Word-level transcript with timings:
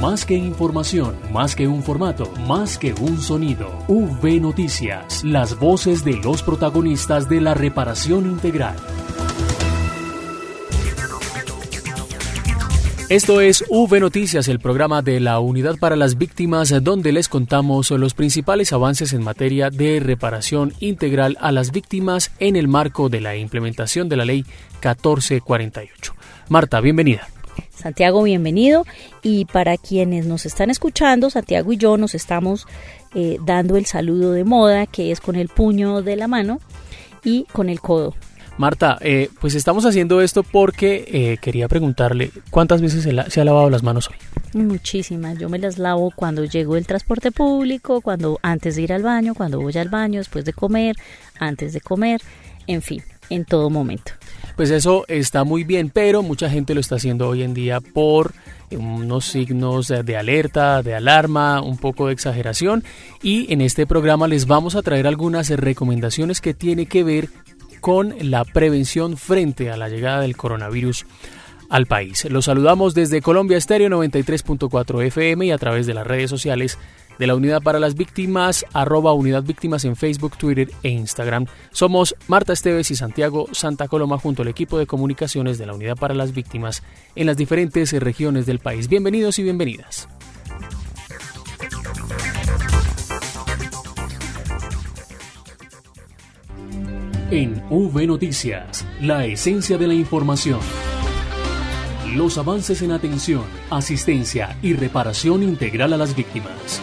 Más 0.00 0.26
que 0.26 0.34
información, 0.34 1.16
más 1.32 1.56
que 1.56 1.66
un 1.66 1.82
formato, 1.82 2.30
más 2.46 2.76
que 2.76 2.92
un 2.92 3.18
sonido. 3.18 3.78
V 3.88 4.40
Noticias, 4.40 5.24
las 5.24 5.58
voces 5.58 6.04
de 6.04 6.18
los 6.18 6.42
protagonistas 6.42 7.30
de 7.30 7.40
la 7.40 7.54
reparación 7.54 8.26
integral. 8.26 8.76
Esto 13.08 13.40
es 13.40 13.64
V 13.70 14.00
Noticias, 14.00 14.48
el 14.48 14.60
programa 14.60 15.00
de 15.00 15.18
la 15.18 15.40
Unidad 15.40 15.78
para 15.78 15.96
las 15.96 16.18
Víctimas, 16.18 16.74
donde 16.82 17.12
les 17.12 17.30
contamos 17.30 17.90
los 17.90 18.12
principales 18.12 18.74
avances 18.74 19.14
en 19.14 19.24
materia 19.24 19.70
de 19.70 20.00
reparación 20.00 20.74
integral 20.78 21.38
a 21.40 21.52
las 21.52 21.72
víctimas 21.72 22.32
en 22.38 22.56
el 22.56 22.68
marco 22.68 23.08
de 23.08 23.22
la 23.22 23.34
implementación 23.36 24.10
de 24.10 24.16
la 24.16 24.26
Ley 24.26 24.42
1448. 24.82 26.14
Marta, 26.50 26.80
bienvenida. 26.82 27.28
Santiago, 27.76 28.22
bienvenido. 28.22 28.84
Y 29.22 29.44
para 29.44 29.76
quienes 29.76 30.26
nos 30.26 30.46
están 30.46 30.70
escuchando, 30.70 31.30
Santiago 31.30 31.72
y 31.72 31.76
yo 31.76 31.96
nos 31.96 32.14
estamos 32.14 32.66
eh, 33.14 33.38
dando 33.44 33.76
el 33.76 33.86
saludo 33.86 34.32
de 34.32 34.44
moda, 34.44 34.86
que 34.86 35.12
es 35.12 35.20
con 35.20 35.36
el 35.36 35.48
puño 35.48 36.02
de 36.02 36.16
la 36.16 36.26
mano 36.26 36.60
y 37.22 37.44
con 37.52 37.68
el 37.68 37.80
codo. 37.80 38.14
Marta, 38.58 38.96
eh, 39.02 39.28
pues 39.40 39.54
estamos 39.54 39.84
haciendo 39.84 40.22
esto 40.22 40.42
porque 40.42 41.04
eh, 41.08 41.36
quería 41.42 41.68
preguntarle 41.68 42.30
cuántas 42.50 42.80
veces 42.80 43.02
se, 43.02 43.12
la, 43.12 43.28
se, 43.28 43.40
ha 43.40 43.44
lavado 43.44 43.68
las 43.68 43.82
manos 43.82 44.08
hoy. 44.08 44.16
Muchísimas. 44.54 45.38
Yo 45.38 45.50
me 45.50 45.58
las 45.58 45.76
lavo 45.76 46.10
cuando 46.16 46.44
llego 46.44 46.76
el 46.76 46.86
transporte 46.86 47.30
público, 47.30 48.00
cuando 48.00 48.38
antes 48.42 48.76
de 48.76 48.82
ir 48.82 48.94
al 48.94 49.02
baño, 49.02 49.34
cuando 49.34 49.60
voy 49.60 49.76
al 49.76 49.90
baño, 49.90 50.20
después 50.20 50.46
de 50.46 50.54
comer, 50.54 50.96
antes 51.38 51.74
de 51.74 51.82
comer, 51.82 52.22
en 52.66 52.80
fin, 52.80 53.02
en 53.28 53.44
todo 53.44 53.68
momento. 53.68 54.12
Pues 54.56 54.70
eso 54.70 55.04
está 55.08 55.44
muy 55.44 55.64
bien, 55.64 55.90
pero 55.90 56.22
mucha 56.22 56.48
gente 56.48 56.74
lo 56.74 56.80
está 56.80 56.96
haciendo 56.96 57.28
hoy 57.28 57.42
en 57.42 57.52
día 57.52 57.80
por 57.80 58.32
unos 58.70 59.26
signos 59.26 59.88
de 59.88 60.16
alerta, 60.16 60.82
de 60.82 60.94
alarma, 60.94 61.60
un 61.60 61.76
poco 61.76 62.06
de 62.06 62.14
exageración 62.14 62.82
y 63.22 63.52
en 63.52 63.60
este 63.60 63.86
programa 63.86 64.26
les 64.28 64.46
vamos 64.46 64.74
a 64.74 64.82
traer 64.82 65.06
algunas 65.06 65.50
recomendaciones 65.50 66.40
que 66.40 66.54
tiene 66.54 66.86
que 66.86 67.04
ver 67.04 67.28
con 67.80 68.14
la 68.18 68.44
prevención 68.44 69.18
frente 69.18 69.70
a 69.70 69.76
la 69.76 69.90
llegada 69.90 70.22
del 70.22 70.38
coronavirus 70.38 71.04
al 71.68 71.86
país. 71.86 72.24
Los 72.30 72.46
saludamos 72.46 72.94
desde 72.94 73.20
Colombia 73.20 73.58
Estéreo 73.58 73.88
93.4 73.90 75.04
FM 75.04 75.46
y 75.46 75.50
a 75.50 75.58
través 75.58 75.86
de 75.86 75.94
las 75.94 76.06
redes 76.06 76.30
sociales 76.30 76.78
de 77.18 77.26
la 77.26 77.34
Unidad 77.34 77.62
para 77.62 77.78
las 77.78 77.94
Víctimas, 77.94 78.64
arroba 78.72 79.12
Unidad 79.12 79.42
Víctimas 79.42 79.84
en 79.84 79.96
Facebook, 79.96 80.36
Twitter 80.36 80.70
e 80.82 80.90
Instagram. 80.90 81.46
Somos 81.72 82.14
Marta 82.28 82.52
Esteves 82.52 82.90
y 82.90 82.96
Santiago 82.96 83.46
Santa 83.52 83.88
Coloma 83.88 84.18
junto 84.18 84.42
al 84.42 84.48
equipo 84.48 84.78
de 84.78 84.86
comunicaciones 84.86 85.58
de 85.58 85.66
la 85.66 85.74
Unidad 85.74 85.96
para 85.96 86.14
las 86.14 86.32
Víctimas 86.32 86.82
en 87.14 87.26
las 87.26 87.36
diferentes 87.36 87.92
regiones 87.92 88.46
del 88.46 88.58
país. 88.58 88.88
Bienvenidos 88.88 89.38
y 89.38 89.42
bienvenidas. 89.42 90.08
En 97.28 97.60
V 97.70 98.06
Noticias, 98.06 98.86
la 99.00 99.26
esencia 99.26 99.76
de 99.76 99.88
la 99.88 99.94
información. 99.94 100.60
Los 102.14 102.38
avances 102.38 102.82
en 102.82 102.92
atención, 102.92 103.42
asistencia 103.68 104.56
y 104.62 104.74
reparación 104.74 105.42
integral 105.42 105.92
a 105.92 105.96
las 105.96 106.14
víctimas. 106.14 106.80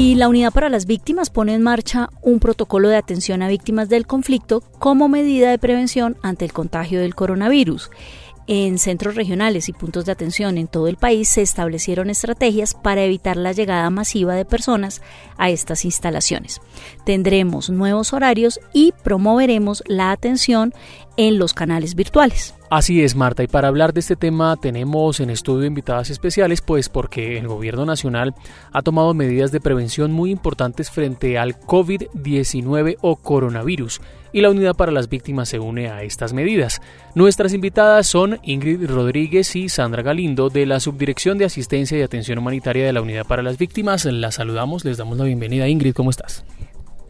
Y 0.00 0.14
la 0.14 0.28
Unidad 0.28 0.52
para 0.52 0.68
las 0.68 0.86
Víctimas 0.86 1.28
pone 1.28 1.54
en 1.54 1.62
marcha 1.62 2.08
un 2.22 2.38
protocolo 2.38 2.88
de 2.88 2.94
atención 2.94 3.42
a 3.42 3.48
víctimas 3.48 3.88
del 3.88 4.06
conflicto 4.06 4.60
como 4.78 5.08
medida 5.08 5.50
de 5.50 5.58
prevención 5.58 6.16
ante 6.22 6.44
el 6.44 6.52
contagio 6.52 7.00
del 7.00 7.16
coronavirus. 7.16 7.90
En 8.46 8.78
centros 8.78 9.16
regionales 9.16 9.68
y 9.68 9.72
puntos 9.72 10.04
de 10.04 10.12
atención 10.12 10.56
en 10.56 10.68
todo 10.68 10.86
el 10.86 10.98
país 10.98 11.28
se 11.28 11.42
establecieron 11.42 12.10
estrategias 12.10 12.74
para 12.74 13.02
evitar 13.02 13.36
la 13.36 13.50
llegada 13.50 13.90
masiva 13.90 14.34
de 14.34 14.44
personas 14.44 15.02
a 15.36 15.50
estas 15.50 15.84
instalaciones. 15.84 16.60
Tendremos 17.04 17.68
nuevos 17.68 18.12
horarios 18.12 18.60
y 18.72 18.94
promoveremos 19.02 19.82
la 19.88 20.12
atención 20.12 20.72
en 21.18 21.38
los 21.38 21.52
canales 21.52 21.94
virtuales. 21.94 22.54
Así 22.70 23.02
es, 23.02 23.16
Marta, 23.16 23.42
y 23.42 23.48
para 23.48 23.68
hablar 23.68 23.92
de 23.92 24.00
este 24.00 24.14
tema 24.14 24.56
tenemos 24.56 25.20
en 25.20 25.30
estudio 25.30 25.66
invitadas 25.66 26.10
especiales, 26.10 26.60
pues 26.60 26.88
porque 26.88 27.38
el 27.38 27.48
gobierno 27.48 27.84
nacional 27.84 28.34
ha 28.72 28.82
tomado 28.82 29.14
medidas 29.14 29.50
de 29.50 29.60
prevención 29.60 30.12
muy 30.12 30.30
importantes 30.30 30.90
frente 30.90 31.36
al 31.36 31.58
COVID-19 31.58 32.98
o 33.00 33.16
coronavirus, 33.16 34.00
y 34.32 34.42
la 34.42 34.50
Unidad 34.50 34.76
para 34.76 34.92
las 34.92 35.08
Víctimas 35.08 35.48
se 35.48 35.58
une 35.58 35.88
a 35.88 36.02
estas 36.02 36.32
medidas. 36.32 36.80
Nuestras 37.14 37.52
invitadas 37.52 38.06
son 38.06 38.38
Ingrid 38.44 38.86
Rodríguez 38.88 39.56
y 39.56 39.68
Sandra 39.68 40.02
Galindo 40.02 40.50
de 40.50 40.66
la 40.66 40.78
Subdirección 40.78 41.36
de 41.38 41.46
Asistencia 41.46 41.98
y 41.98 42.02
Atención 42.02 42.38
Humanitaria 42.38 42.86
de 42.86 42.92
la 42.92 43.02
Unidad 43.02 43.26
para 43.26 43.42
las 43.42 43.58
Víctimas. 43.58 44.04
Las 44.04 44.36
saludamos, 44.36 44.84
les 44.84 44.98
damos 44.98 45.18
la 45.18 45.24
bienvenida. 45.24 45.66
Ingrid, 45.66 45.94
¿cómo 45.94 46.10
estás? 46.10 46.44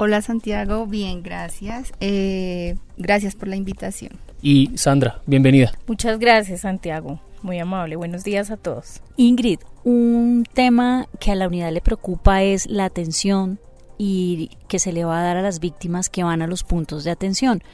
Hola 0.01 0.23
Santiago, 0.23 0.87
bien, 0.87 1.25
gracias. 1.25 1.93
Eh, 1.99 2.77
gracias 2.97 3.35
por 3.35 3.49
la 3.49 3.57
invitación. 3.57 4.13
Y 4.41 4.71
Sandra, 4.77 5.23
bienvenida. 5.27 5.73
Muchas 5.89 6.21
gracias 6.21 6.61
Santiago, 6.61 7.21
muy 7.43 7.59
amable. 7.59 7.97
Buenos 7.97 8.23
días 8.23 8.53
a 8.53 8.57
todos. 8.57 9.03
Ingrid, 9.17 9.59
un 9.83 10.45
tema 10.53 11.09
que 11.19 11.33
a 11.33 11.35
la 11.35 11.49
unidad 11.49 11.73
le 11.73 11.81
preocupa 11.81 12.45
es 12.45 12.67
la 12.67 12.85
atención 12.85 13.59
y 13.99 14.51
que 14.69 14.79
se 14.79 14.93
le 14.93 15.05
va 15.05 15.19
a 15.19 15.25
dar 15.25 15.37
a 15.37 15.43
las 15.43 15.59
víctimas 15.59 16.09
que 16.09 16.23
van 16.23 16.43
a 16.43 16.47
los 16.47 16.63
puntos 16.63 17.03
de 17.03 17.11
atención. 17.11 17.65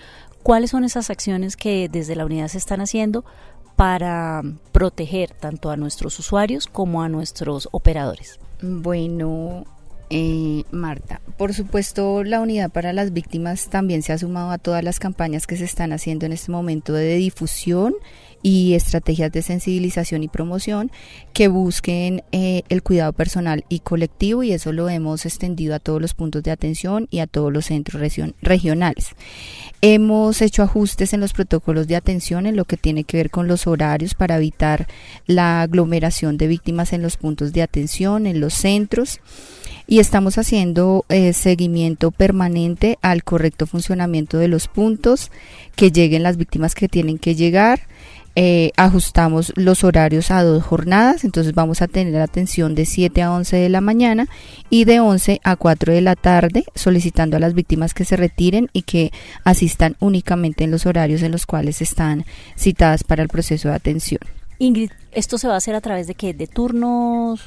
¿Cuáles 0.42 0.70
son 0.70 0.84
esas 0.84 1.10
acciones 1.10 1.58
que 1.58 1.90
desde 1.90 2.16
la 2.16 2.24
unidad 2.24 2.48
se 2.48 2.56
están 2.56 2.80
haciendo 2.80 3.26
para 3.76 4.42
proteger 4.72 5.32
tanto 5.32 5.70
a 5.70 5.76
nuestros 5.76 6.18
usuarios 6.18 6.68
como 6.68 7.02
a 7.02 7.10
nuestros 7.10 7.68
operadores? 7.70 8.40
Bueno, 8.62 9.66
eh, 10.16 10.62
Marta. 10.70 11.20
Por 11.36 11.54
supuesto, 11.54 12.22
la 12.22 12.40
unidad 12.40 12.70
para 12.70 12.92
las 12.92 13.12
víctimas 13.12 13.68
también 13.68 14.02
se 14.02 14.12
ha 14.12 14.18
sumado 14.18 14.52
a 14.52 14.58
todas 14.58 14.84
las 14.84 15.00
campañas 15.00 15.48
que 15.48 15.56
se 15.56 15.64
están 15.64 15.92
haciendo 15.92 16.24
en 16.24 16.32
este 16.32 16.52
momento 16.52 16.92
de 16.92 17.16
difusión 17.16 17.94
y 18.40 18.74
estrategias 18.74 19.32
de 19.32 19.42
sensibilización 19.42 20.22
y 20.22 20.28
promoción 20.28 20.92
que 21.32 21.48
busquen 21.48 22.22
eh, 22.30 22.62
el 22.68 22.84
cuidado 22.84 23.12
personal 23.12 23.64
y 23.68 23.80
colectivo 23.80 24.44
y 24.44 24.52
eso 24.52 24.70
lo 24.70 24.88
hemos 24.88 25.26
extendido 25.26 25.74
a 25.74 25.80
todos 25.80 26.00
los 26.00 26.14
puntos 26.14 26.44
de 26.44 26.52
atención 26.52 27.08
y 27.10 27.18
a 27.18 27.26
todos 27.26 27.52
los 27.52 27.64
centros 27.64 28.00
regionales. 28.40 29.16
Hemos 29.86 30.40
hecho 30.40 30.62
ajustes 30.62 31.12
en 31.12 31.20
los 31.20 31.34
protocolos 31.34 31.86
de 31.86 31.94
atención 31.94 32.46
en 32.46 32.56
lo 32.56 32.64
que 32.64 32.78
tiene 32.78 33.04
que 33.04 33.18
ver 33.18 33.28
con 33.28 33.48
los 33.48 33.66
horarios 33.66 34.14
para 34.14 34.38
evitar 34.38 34.86
la 35.26 35.60
aglomeración 35.60 36.38
de 36.38 36.46
víctimas 36.46 36.94
en 36.94 37.02
los 37.02 37.18
puntos 37.18 37.52
de 37.52 37.60
atención, 37.60 38.26
en 38.26 38.40
los 38.40 38.54
centros 38.54 39.20
y 39.86 39.98
estamos 39.98 40.38
haciendo 40.38 41.04
eh, 41.10 41.34
seguimiento 41.34 42.10
permanente 42.10 42.98
al 43.02 43.24
correcto 43.24 43.66
funcionamiento 43.66 44.38
de 44.38 44.48
los 44.48 44.68
puntos, 44.68 45.30
que 45.76 45.92
lleguen 45.92 46.22
las 46.22 46.38
víctimas 46.38 46.74
que 46.74 46.88
tienen 46.88 47.18
que 47.18 47.34
llegar. 47.34 47.80
Eh, 48.36 48.72
ajustamos 48.76 49.52
los 49.54 49.84
horarios 49.84 50.32
a 50.32 50.42
dos 50.42 50.64
jornadas, 50.64 51.22
entonces 51.22 51.54
vamos 51.54 51.82
a 51.82 51.88
tener 51.88 52.20
atención 52.20 52.74
de 52.74 52.84
7 52.84 53.22
a 53.22 53.32
11 53.32 53.56
de 53.56 53.68
la 53.68 53.80
mañana 53.80 54.26
y 54.70 54.86
de 54.86 54.98
11 54.98 55.40
a 55.44 55.54
4 55.54 55.92
de 55.92 56.00
la 56.00 56.16
tarde, 56.16 56.64
solicitando 56.74 57.36
a 57.36 57.40
las 57.40 57.54
víctimas 57.54 57.94
que 57.94 58.04
se 58.04 58.16
retiren 58.16 58.70
y 58.72 58.82
que 58.82 59.12
asistan 59.44 59.96
únicamente 60.00 60.64
en 60.64 60.72
los 60.72 60.84
horarios 60.84 61.22
en 61.22 61.30
los 61.30 61.46
cuales 61.46 61.80
están 61.80 62.24
citadas 62.56 63.04
para 63.04 63.22
el 63.22 63.28
proceso 63.28 63.68
de 63.68 63.74
atención. 63.74 64.20
Ingrid, 64.58 64.90
¿esto 65.12 65.38
se 65.38 65.46
va 65.46 65.54
a 65.54 65.58
hacer 65.58 65.76
a 65.76 65.80
través 65.80 66.06
de 66.08 66.14
qué? 66.14 66.34
¿De 66.34 66.48
turnos? 66.48 67.40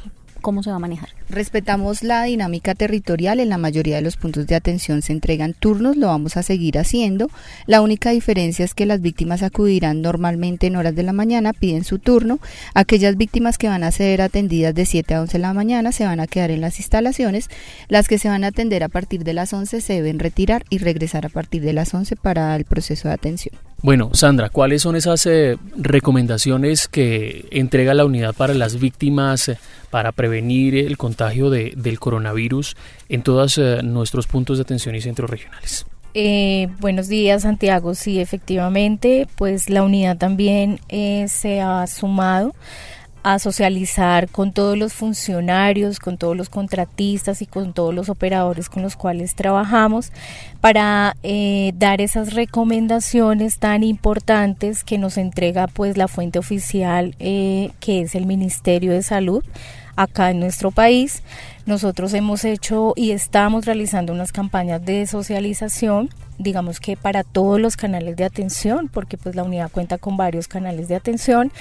¿Cómo 0.48 0.64
se 0.64 0.70
va 0.70 0.78
a 0.78 0.80
manejar? 0.80 1.10
Respetamos 1.28 2.04
la 2.04 2.24
dinámica 2.24 2.74
territorial, 2.74 3.42
en 3.42 3.50
la 3.50 3.58
mayoría 3.58 3.98
de 3.98 4.02
los 4.02 4.16
puntos 4.16 4.48
de 4.48 4.56
atención 4.56 5.02
se 5.02 5.12
entregan 5.12 5.54
turnos, 5.54 5.98
lo 5.98 6.08
vamos 6.08 6.38
a 6.38 6.42
seguir 6.42 6.78
haciendo. 6.78 7.30
La 7.66 7.82
única 7.82 8.12
diferencia 8.12 8.64
es 8.64 8.74
que 8.74 8.86
las 8.86 9.02
víctimas 9.02 9.44
acudirán 9.44 10.02
normalmente 10.02 10.68
en 10.68 10.78
horas 10.78 10.96
de 10.96 11.04
la 11.04 11.12
mañana, 11.12 11.52
piden 11.52 11.84
su 11.84 12.00
turno. 12.00 12.40
Aquellas 12.74 13.18
víctimas 13.18 13.58
que 13.58 13.68
van 13.68 13.84
a 13.84 13.92
ser 13.92 14.22
atendidas 14.22 14.74
de 14.74 14.86
7 14.86 15.16
a 15.16 15.22
11 15.24 15.34
de 15.34 15.40
la 15.40 15.54
mañana 15.54 15.92
se 15.92 16.06
van 16.06 16.22
a 16.22 16.28
quedar 16.28 16.50
en 16.50 16.62
las 16.62 16.80
instalaciones. 16.80 17.50
Las 17.90 18.08
que 18.08 18.18
se 18.18 18.30
van 18.30 18.46
a 18.46 18.48
atender 18.48 18.86
a 18.86 18.88
partir 18.88 19.26
de 19.26 19.34
las 19.34 19.52
11 19.52 19.82
se 19.82 19.94
deben 19.96 20.18
retirar 20.18 20.64
y 20.70 20.78
regresar 20.78 21.26
a 21.26 21.30
partir 21.30 21.62
de 21.62 21.74
las 21.74 21.94
11 21.94 22.16
para 22.16 22.56
el 22.56 22.64
proceso 22.64 23.10
de 23.10 23.16
atención. 23.16 23.67
Bueno, 23.84 24.10
Sandra, 24.14 24.50
¿cuáles 24.50 24.82
son 24.82 24.96
esas 24.96 25.26
eh, 25.28 25.58
recomendaciones 25.76 26.88
que 26.88 27.46
entrega 27.52 27.94
la 27.94 28.06
unidad 28.06 28.34
para 28.34 28.56
las 28.56 28.80
víctimas 28.80 29.50
eh, 29.50 29.58
para 29.92 30.12
prevenir 30.12 30.76
el 30.76 30.98
contagio 30.98 31.52
de, 31.52 31.74
del 31.78 32.00
coronavirus 32.00 32.76
en 33.08 33.22
todos 33.22 33.60
eh, 33.60 33.82
nuestros 33.84 34.26
puntos 34.26 34.58
de 34.58 34.64
atención 34.64 34.96
y 34.96 35.02
centros 35.02 35.30
regionales? 35.30 35.86
buenos 36.80 37.10
días, 37.10 37.44
Santiago. 37.44 37.94
Sí, 37.94 38.20
efectivamente, 38.20 39.28
pues 39.36 39.70
la 39.70 39.84
unidad 39.84 40.18
también 40.18 40.80
se 41.28 41.62
ha 41.62 41.86
sumado 41.86 42.56
a 43.28 43.40
socializar 43.40 44.30
con 44.30 44.54
todos 44.54 44.78
los 44.78 44.94
funcionarios, 44.94 46.00
con 46.00 46.18
todos 46.18 46.38
los 46.38 46.48
contratistas 46.48 47.42
y 47.42 47.46
con 47.46 47.74
todos 47.74 47.94
los 47.94 48.08
operadores 48.08 48.70
con 48.70 48.84
los 48.84 48.96
cuales 48.96 49.36
trabajamos 49.36 50.14
para 50.62 51.18
eh, 51.24 51.74
dar 51.76 52.00
esas 52.00 52.34
recomendaciones 52.34 53.60
tan 53.60 53.84
importantes 53.84 54.86
que 54.86 54.98
nos 54.98 55.18
entrega 55.18 55.68
pues 55.68 55.98
la 55.98 56.08
fuente 56.08 56.40
oficial 56.40 57.16
eh, 57.20 57.72
que 57.82 58.00
es 58.04 58.16
el 58.16 58.28
Ministerio 58.28 58.94
de 58.94 59.04
Salud 59.04 59.44
acá 59.98 60.32
en 60.32 60.40
nuestro 60.40 60.72
país. 60.72 61.22
Nosotros 61.68 62.14
hemos 62.14 62.46
hecho 62.46 62.94
y 62.96 63.12
estamos 63.12 63.66
realizando 63.66 64.14
unas 64.14 64.32
campañas 64.32 64.84
de 64.84 65.06
socialización 65.06 66.10
digamos 66.40 66.80
que 66.80 66.96
para 66.96 67.24
todos 67.24 67.60
los 67.60 67.78
canales 67.78 68.16
de 68.16 68.24
atención, 68.24 68.90
porque 68.90 69.18
pues 69.18 69.36
la 69.36 69.44
unidad 69.44 69.72
cuenta 69.72 69.98
con 69.98 70.18
varios 70.18 70.48
canales 70.48 70.88
de 70.88 70.96
atención 70.96 71.52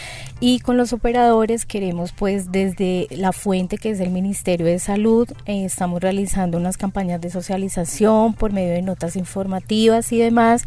y 0.41 0.61
con 0.61 0.77
los 0.77 0.93
operadores 0.93 1.65
queremos 1.65 2.13
pues 2.13 2.53
desde 2.53 3.09
la 3.11 3.33
fuente 3.33 3.79
que 3.79 3.91
es 3.91 4.01
el 4.01 4.11
Ministerio 4.11 4.67
de 4.67 4.79
Salud, 4.79 5.29
eh, 5.47 5.65
estamos 5.65 6.01
realizando 6.01 6.59
unas 6.59 6.77
campañas 6.77 7.21
de 7.21 7.31
socialización 7.31 8.35
por 8.35 8.53
medio 8.53 8.75
de 8.75 8.83
notas 8.83 9.17
informativas 9.17 10.13
y 10.13 10.19
demás, 10.19 10.65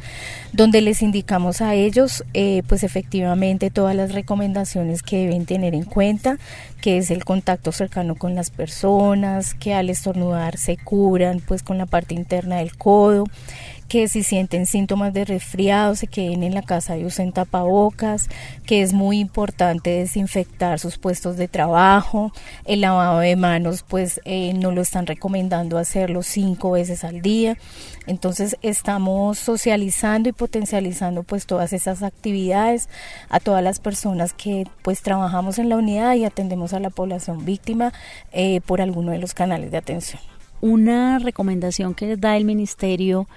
donde 0.53 0.81
les 0.81 1.01
indicamos 1.01 1.61
a 1.61 1.75
ellos 1.75 2.23
eh, 2.33 2.63
pues 2.67 2.83
efectivamente 2.83 3.69
todas 3.69 3.95
las 3.95 4.13
recomendaciones 4.13 5.03
que 5.03 5.17
deben 5.25 5.45
tener 5.45 5.75
en 5.75 5.83
cuenta, 5.83 6.37
que 6.81 6.97
es 6.97 7.11
el 7.11 7.25
contacto 7.25 7.71
cercano 7.71 8.15
con 8.15 8.35
las 8.35 8.49
personas, 8.49 9.28
que 9.59 9.73
al 9.73 9.89
estornudar 9.89 10.57
se 10.57 10.77
curan 10.77 11.41
pues 11.45 11.63
con 11.63 11.77
la 11.77 11.85
parte 11.85 12.13
interna 12.13 12.57
del 12.57 12.75
codo, 12.75 13.25
que 13.89 14.07
si 14.07 14.23
sienten 14.23 14.65
síntomas 14.65 15.13
de 15.13 15.25
resfriado 15.25 15.95
se 15.95 16.07
queden 16.07 16.43
en 16.43 16.53
la 16.53 16.61
casa 16.61 16.97
y 16.97 17.03
usen 17.03 17.33
tapabocas, 17.33 18.29
que 18.65 18.81
es 18.81 18.93
muy 18.93 19.19
importante 19.19 19.89
desinfectar 19.89 20.79
sus 20.79 20.97
puestos 20.97 21.35
de 21.35 21.47
trabajo, 21.47 22.31
el 22.65 22.81
lavado 22.81 23.19
de 23.19 23.35
manos 23.35 23.83
pues 23.85 24.21
eh, 24.23 24.53
no 24.53 24.71
lo 24.71 24.81
están 24.81 25.07
recomendando 25.07 25.77
hacerlo 25.77 26.23
cinco 26.23 26.71
veces 26.71 27.03
al 27.03 27.21
día, 27.21 27.57
entonces 28.07 28.55
estamos 28.61 29.37
socializando 29.37 30.29
y 30.29 30.31
potencializando 30.31 31.23
pues 31.23 31.45
todas 31.45 31.73
esas 31.73 32.01
actividades. 32.01 32.89
A 33.29 33.39
todas 33.39 33.63
las 33.63 33.79
personas 33.79 34.33
que 34.33 34.65
pues 34.83 35.01
trabajamos 35.01 35.59
en 35.59 35.69
la 35.69 35.77
unidad 35.77 36.15
y 36.15 36.25
atendemos 36.25 36.73
a 36.73 36.79
la 36.79 36.89
población 36.89 37.45
víctima 37.45 37.93
eh, 38.31 38.61
por 38.61 38.81
alguno 38.81 39.11
de 39.11 39.19
los 39.19 39.33
canales 39.33 39.71
de 39.71 39.77
atención. 39.77 40.21
Una 40.61 41.19
recomendación 41.19 41.93
que 41.93 42.17
da 42.17 42.35
el 42.35 42.45
ministerio 42.45 43.27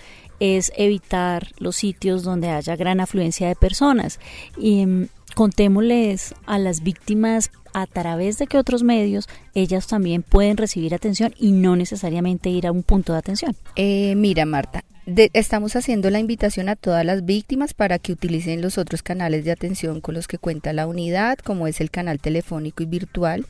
es 0.42 0.72
evitar 0.76 1.46
los 1.58 1.76
sitios 1.76 2.24
donde 2.24 2.48
haya 2.48 2.74
gran 2.74 2.98
afluencia 2.98 3.46
de 3.46 3.54
personas. 3.54 4.18
Y 4.58 4.84
mm, 4.84 5.06
contémosles 5.36 6.34
a 6.46 6.58
las 6.58 6.82
víctimas 6.82 7.52
a 7.72 7.86
través 7.86 8.38
de 8.38 8.48
que 8.48 8.58
otros 8.58 8.82
medios 8.82 9.28
ellas 9.54 9.86
también 9.86 10.24
pueden 10.24 10.56
recibir 10.56 10.94
atención 10.94 11.32
y 11.38 11.52
no 11.52 11.76
necesariamente 11.76 12.50
ir 12.50 12.66
a 12.66 12.72
un 12.72 12.82
punto 12.82 13.12
de 13.12 13.20
atención. 13.20 13.54
Eh, 13.76 14.14
mira, 14.16 14.44
Marta, 14.44 14.84
estamos 15.32 15.76
haciendo 15.76 16.10
la 16.10 16.18
invitación 16.18 16.68
a 16.68 16.74
todas 16.74 17.06
las 17.06 17.24
víctimas 17.24 17.72
para 17.72 18.00
que 18.00 18.12
utilicen 18.12 18.62
los 18.62 18.78
otros 18.78 19.04
canales 19.04 19.44
de 19.44 19.52
atención 19.52 20.00
con 20.00 20.16
los 20.16 20.26
que 20.26 20.38
cuenta 20.38 20.72
la 20.72 20.88
unidad, 20.88 21.38
como 21.38 21.68
es 21.68 21.80
el 21.80 21.92
canal 21.92 22.18
telefónico 22.18 22.82
y 22.82 22.86
virtual. 22.86 23.46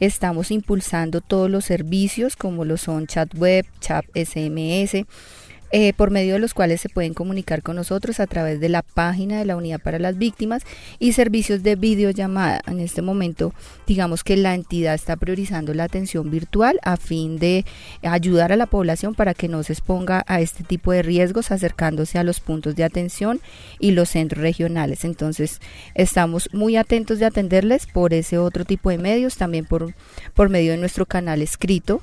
Estamos 0.00 0.50
impulsando 0.50 1.22
todos 1.22 1.50
los 1.50 1.64
servicios 1.64 2.36
como 2.36 2.66
lo 2.66 2.76
son 2.76 3.06
chat 3.06 3.34
web, 3.34 3.64
chat 3.80 4.04
SMS 4.14 5.06
eh, 5.72 5.92
por 5.94 6.10
medio 6.10 6.34
de 6.34 6.38
los 6.38 6.54
cuales 6.54 6.80
se 6.80 6.88
pueden 6.88 7.12
comunicar 7.12 7.62
con 7.62 7.76
nosotros 7.76 8.20
a 8.20 8.26
través 8.26 8.60
de 8.60 8.68
la 8.68 8.82
página 8.82 9.38
de 9.38 9.44
la 9.44 9.56
Unidad 9.56 9.80
para 9.80 9.98
las 9.98 10.16
Víctimas 10.16 10.62
y 10.98 11.12
servicios 11.12 11.62
de 11.62 11.74
videollamada. 11.74 12.60
En 12.66 12.80
este 12.80 13.02
momento, 13.02 13.52
digamos 13.86 14.22
que 14.22 14.36
la 14.36 14.54
entidad 14.54 14.94
está 14.94 15.16
priorizando 15.16 15.74
la 15.74 15.84
atención 15.84 16.30
virtual 16.30 16.78
a 16.82 16.96
fin 16.96 17.38
de 17.38 17.64
ayudar 18.02 18.52
a 18.52 18.56
la 18.56 18.66
población 18.66 19.14
para 19.14 19.34
que 19.34 19.48
no 19.48 19.62
se 19.62 19.72
exponga 19.72 20.24
a 20.28 20.40
este 20.40 20.62
tipo 20.62 20.92
de 20.92 21.02
riesgos 21.02 21.50
acercándose 21.50 22.18
a 22.18 22.24
los 22.24 22.40
puntos 22.40 22.76
de 22.76 22.84
atención 22.84 23.40
y 23.80 23.90
los 23.90 24.10
centros 24.10 24.42
regionales. 24.42 25.04
Entonces, 25.04 25.60
estamos 25.94 26.48
muy 26.52 26.76
atentos 26.76 27.18
de 27.18 27.26
atenderles 27.26 27.86
por 27.86 28.14
ese 28.14 28.38
otro 28.38 28.64
tipo 28.64 28.90
de 28.90 28.98
medios, 28.98 29.36
también 29.36 29.64
por, 29.64 29.94
por 30.34 30.48
medio 30.48 30.72
de 30.72 30.78
nuestro 30.78 31.06
canal 31.06 31.42
escrito. 31.42 32.02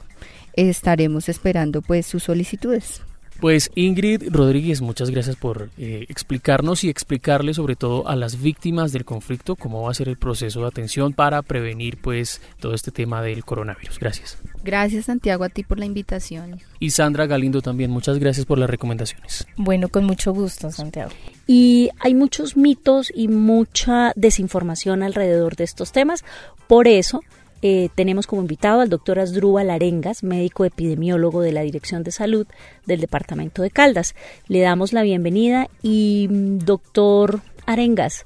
Estaremos 0.54 1.30
esperando 1.30 1.82
pues 1.82 2.06
sus 2.06 2.24
solicitudes. 2.24 3.02
Pues 3.44 3.72
Ingrid 3.76 4.30
Rodríguez, 4.32 4.82
muchas 4.82 5.10
gracias 5.10 5.36
por 5.36 5.70
eh, 5.78 6.06
explicarnos 6.08 6.86
y 6.86 6.90
explicarle 6.90 7.54
sobre 7.54 7.76
todo 7.76 8.08
a 8.08 8.16
las 8.16 8.42
víctimas 8.42 8.94
del 8.94 9.04
conflicto 9.04 9.58
cómo 9.58 9.82
va 9.82 9.92
a 9.92 9.94
ser 9.94 10.08
el 10.08 10.16
proceso 10.16 10.62
de 10.62 10.68
atención 10.68 11.12
para 11.12 11.42
prevenir 11.42 11.98
pues 11.98 12.40
todo 12.62 12.74
este 12.74 12.92
tema 12.92 13.22
del 13.22 13.44
coronavirus. 13.44 14.00
Gracias. 14.00 14.38
Gracias 14.64 15.08
Santiago 15.08 15.44
a 15.44 15.50
ti 15.50 15.64
por 15.64 15.78
la 15.78 15.84
invitación. 15.84 16.62
Y 16.80 16.92
Sandra 16.92 17.26
Galindo 17.26 17.62
también, 17.62 17.92
muchas 17.92 18.18
gracias 18.18 18.46
por 18.46 18.60
las 18.60 18.70
recomendaciones. 18.70 19.46
Bueno, 19.58 19.90
con 19.90 20.06
mucho 20.06 20.34
gusto 20.34 20.72
Santiago. 20.72 21.12
Y 21.46 21.90
hay 22.00 22.14
muchos 22.14 22.56
mitos 22.56 23.12
y 23.14 23.28
mucha 23.28 24.14
desinformación 24.16 25.04
alrededor 25.04 25.58
de 25.58 25.66
estos 25.66 25.92
temas, 25.92 26.24
por 26.70 26.88
eso 26.88 27.20
eh, 27.66 27.88
tenemos 27.96 28.28
como 28.28 28.42
invitado 28.42 28.82
al 28.82 28.90
doctor 28.90 29.20
Asdrúbal 29.20 29.70
Arengas, 29.70 30.22
médico 30.22 30.66
epidemiólogo 30.66 31.40
de 31.40 31.54
la 31.54 31.62
Dirección 31.62 32.04
de 32.04 32.12
Salud 32.12 32.46
del 32.86 33.00
Departamento 33.00 33.62
de 33.62 33.72
Caldas. 33.72 34.16
Le 34.50 34.60
damos 34.60 34.92
la 34.92 35.02
bienvenida 35.02 35.68
y, 35.82 36.28
mm, 36.30 36.58
doctor 36.58 37.40
Arengas, 37.66 38.26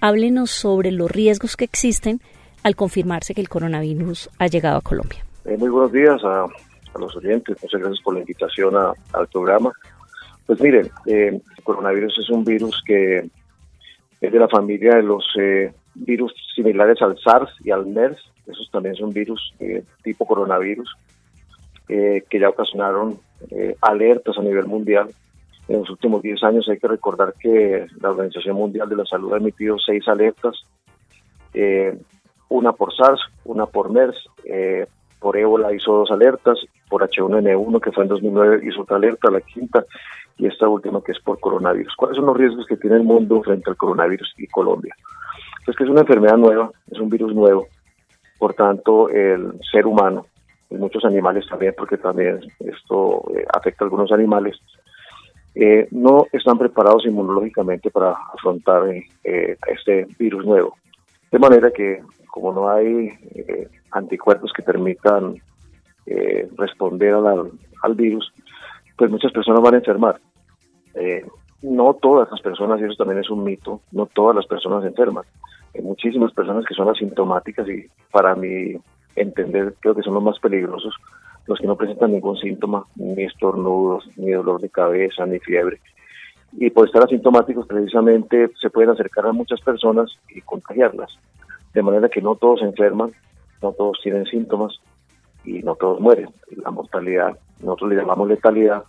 háblenos 0.00 0.50
sobre 0.50 0.90
los 0.90 1.10
riesgos 1.10 1.58
que 1.58 1.66
existen 1.66 2.22
al 2.62 2.76
confirmarse 2.76 3.34
que 3.34 3.42
el 3.42 3.50
coronavirus 3.50 4.30
ha 4.38 4.46
llegado 4.46 4.78
a 4.78 4.80
Colombia. 4.80 5.22
Eh, 5.44 5.58
muy 5.58 5.68
buenos 5.68 5.92
días 5.92 6.24
a, 6.24 6.46
los 6.98 7.14
oyentes, 7.14 7.58
muchas 7.62 7.80
gracias 7.82 8.02
por 8.02 8.14
la 8.14 8.20
invitación 8.20 8.74
al 8.74 9.28
programa. 9.28 9.70
Pues 10.46 10.62
miren, 10.62 10.90
eh, 11.04 11.38
el 11.58 11.62
coronavirus 11.62 12.20
es 12.20 12.30
un 12.30 12.42
virus 12.42 12.82
que 12.86 13.18
es 14.22 14.32
de 14.32 14.38
la 14.38 14.48
familia 14.48 14.96
de 14.96 15.02
los 15.02 15.26
virus 15.94 16.32
similares 16.56 17.02
al 17.02 17.18
SARS 17.18 17.50
y 17.62 17.70
al 17.70 17.84
MERS, 17.84 18.18
esos 18.48 18.70
también 18.70 18.96
son 18.96 19.10
virus 19.10 19.54
eh, 19.60 19.82
tipo 20.02 20.26
coronavirus 20.26 20.96
eh, 21.88 22.24
que 22.28 22.40
ya 22.40 22.48
ocasionaron 22.48 23.18
eh, 23.50 23.76
alertas 23.80 24.36
a 24.38 24.42
nivel 24.42 24.66
mundial. 24.66 25.08
En 25.68 25.80
los 25.80 25.90
últimos 25.90 26.22
10 26.22 26.42
años 26.44 26.68
hay 26.68 26.78
que 26.78 26.88
recordar 26.88 27.34
que 27.38 27.86
la 28.00 28.10
Organización 28.10 28.56
Mundial 28.56 28.88
de 28.88 28.96
la 28.96 29.04
Salud 29.04 29.34
ha 29.34 29.36
emitido 29.36 29.76
seis 29.78 30.06
alertas, 30.08 30.62
una 32.48 32.72
por 32.72 32.94
SARS, 32.94 33.20
una 33.44 33.66
por 33.66 33.90
MERS, 33.90 34.16
por 35.18 35.36
ébola 35.36 35.74
hizo 35.74 35.92
dos 35.92 36.10
alertas, 36.10 36.58
por 36.88 37.02
H1N1 37.02 37.80
que 37.82 37.92
fue 37.92 38.04
en 38.04 38.08
2009 38.08 38.60
hizo 38.66 38.82
otra 38.82 38.96
alerta, 38.96 39.30
la 39.30 39.42
quinta, 39.42 39.84
y 40.38 40.46
esta 40.46 40.68
última 40.68 41.02
que 41.02 41.12
es 41.12 41.20
por 41.20 41.38
coronavirus. 41.40 41.94
¿Cuáles 41.96 42.16
son 42.16 42.26
los 42.26 42.36
riesgos 42.36 42.66
que 42.66 42.76
tiene 42.76 42.96
el 42.96 43.02
mundo 43.02 43.42
frente 43.42 43.68
al 43.68 43.76
coronavirus 43.76 44.32
y 44.38 44.46
Colombia? 44.46 44.94
Pues 45.64 45.76
que 45.76 45.84
es 45.84 45.90
una 45.90 46.00
enfermedad 46.00 46.36
nueva, 46.36 46.70
es 46.90 46.98
un 46.98 47.10
virus 47.10 47.34
nuevo, 47.34 47.66
por 48.38 48.54
tanto 48.54 49.08
el 49.08 49.60
ser 49.70 49.86
humano 49.86 50.26
y 50.70 50.76
muchos 50.76 51.04
animales 51.04 51.46
también, 51.48 51.74
porque 51.76 51.96
también 51.96 52.40
esto 52.60 53.24
eh, 53.34 53.44
afecta 53.52 53.84
a 53.84 53.86
algunos 53.86 54.12
animales, 54.12 54.56
eh, 55.54 55.88
no 55.90 56.26
están 56.32 56.58
preparados 56.58 57.06
inmunológicamente 57.06 57.90
para 57.90 58.12
afrontar 58.34 58.88
eh, 58.90 59.56
este 59.66 60.06
virus 60.18 60.44
nuevo. 60.44 60.76
De 61.30 61.38
manera 61.38 61.70
que 61.70 62.02
como 62.28 62.52
no 62.52 62.70
hay 62.70 63.10
anticuerpos 63.90 64.52
que 64.52 64.62
permitan 64.62 65.36
responder 66.56 67.12
al, 67.12 67.50
al, 67.82 67.94
virus, 67.94 68.32
pues 68.96 69.10
muchas 69.10 69.32
personas 69.32 69.60
van 69.60 69.74
a 69.74 69.78
enfermar. 69.78 70.20
no 71.62 71.94
todas 71.94 72.30
las 72.30 72.40
personas, 72.40 72.80
y 72.80 72.84
eso 72.84 72.94
también 72.96 73.20
es 73.20 73.28
un 73.28 73.44
mito, 73.44 73.82
no 73.92 74.06
todas 74.06 74.36
las 74.36 74.46
personas 74.46 74.84
enferman. 74.84 75.24
Muchísimas 75.82 76.32
personas 76.32 76.64
que 76.66 76.74
son 76.74 76.88
asintomáticas 76.88 77.68
y 77.68 77.86
para 78.10 78.34
mí 78.34 78.76
entender 79.16 79.74
creo 79.80 79.94
que 79.94 80.02
son 80.02 80.14
los 80.14 80.22
más 80.22 80.38
peligrosos 80.38 80.94
los 81.48 81.58
que 81.58 81.66
no 81.66 81.76
presentan 81.76 82.12
ningún 82.12 82.36
síntoma, 82.36 82.84
ni 82.94 83.24
estornudos, 83.24 84.06
ni 84.16 84.32
dolor 84.32 84.60
de 84.60 84.68
cabeza, 84.68 85.24
ni 85.24 85.38
fiebre. 85.40 85.80
Y 86.52 86.70
por 86.70 86.86
estar 86.86 87.02
asintomáticos 87.02 87.66
precisamente 87.66 88.50
se 88.60 88.70
pueden 88.70 88.90
acercar 88.90 89.26
a 89.26 89.32
muchas 89.32 89.60
personas 89.62 90.10
y 90.28 90.42
contagiarlas. 90.42 91.10
De 91.72 91.82
manera 91.82 92.08
que 92.10 92.20
no 92.20 92.36
todos 92.36 92.60
se 92.60 92.66
enferman, 92.66 93.12
no 93.62 93.72
todos 93.72 93.98
tienen 94.02 94.26
síntomas 94.26 94.78
y 95.42 95.60
no 95.60 95.74
todos 95.74 96.00
mueren. 96.00 96.28
La 96.62 96.70
mortalidad, 96.70 97.38
nosotros 97.60 97.90
le 97.90 97.96
llamamos 97.96 98.28
letalidad, 98.28 98.84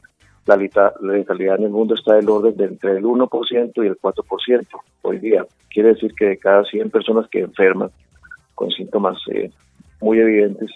la, 0.46 0.58
letalidad 1.02 1.58
en 1.58 1.64
el 1.64 1.70
mundo 1.70 1.96
está 1.96 2.16
del 2.16 2.30
orden 2.30 2.58
de 2.58 2.66
entre 2.66 2.98
el 2.98 3.04
1% 3.04 3.72
y 3.76 3.88
el 3.88 3.98
4% 3.98 4.68
hoy 5.10 5.20
día. 5.20 5.46
Quiere 5.70 5.90
decir 5.90 6.14
que 6.16 6.26
de 6.26 6.38
cada 6.38 6.64
100 6.64 6.90
personas 6.90 7.28
que 7.30 7.40
enferman 7.40 7.90
con 8.56 8.70
síntomas 8.72 9.18
eh, 9.32 9.52
muy 10.02 10.20
evidentes, 10.20 10.72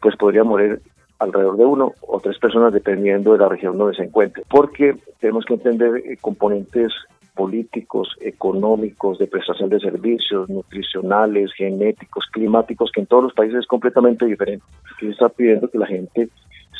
pues 0.00 0.16
podría 0.16 0.44
morir 0.44 0.80
alrededor 1.18 1.56
de 1.56 1.64
uno 1.64 1.92
o 2.06 2.20
tres 2.20 2.38
personas 2.38 2.72
dependiendo 2.72 3.32
de 3.32 3.38
la 3.38 3.48
región 3.48 3.76
donde 3.76 3.96
se 3.96 4.04
encuentre, 4.04 4.44
porque 4.48 4.96
tenemos 5.20 5.44
que 5.44 5.54
entender 5.54 5.96
eh, 5.96 6.16
componentes 6.20 6.92
políticos, 7.34 8.16
económicos, 8.20 9.18
de 9.18 9.28
prestación 9.28 9.68
de 9.68 9.78
servicios, 9.78 10.48
nutricionales, 10.48 11.52
genéticos, 11.54 12.26
climáticos, 12.32 12.90
que 12.92 13.00
en 13.00 13.06
todos 13.06 13.24
los 13.24 13.32
países 13.32 13.60
es 13.60 13.66
completamente 13.66 14.26
diferente. 14.26 14.64
Aquí 14.92 15.06
se 15.06 15.12
está 15.12 15.28
pidiendo 15.28 15.68
que 15.68 15.78
la 15.78 15.86
gente 15.86 16.28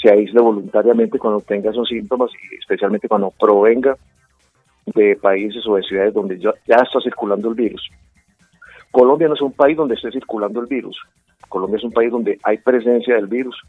se 0.02 0.10
aísle 0.10 0.40
voluntariamente 0.40 1.18
cuando 1.18 1.40
tenga 1.40 1.70
esos 1.70 1.88
síntomas 1.88 2.30
y 2.32 2.56
especialmente 2.56 3.08
cuando 3.08 3.32
provenga 3.38 3.96
de 4.94 5.16
países 5.16 5.66
o 5.66 5.76
de 5.76 5.82
ciudades 5.82 6.14
donde 6.14 6.38
ya, 6.38 6.52
está 6.66 7.00
circulando 7.02 7.48
el 7.48 7.54
virus. 7.54 7.88
Colombia 8.90 9.28
no 9.28 9.34
es 9.34 9.42
un 9.42 9.52
país 9.52 9.76
donde 9.76 9.94
esté 9.94 10.10
circulando 10.10 10.60
el 10.60 10.66
virus. 10.66 10.98
Colombia 11.48 11.78
es 11.78 11.84
un 11.84 11.92
país 11.92 12.10
donde 12.10 12.38
hay 12.42 12.58
presencia 12.58 13.16
del 13.16 13.26
virus. 13.26 13.60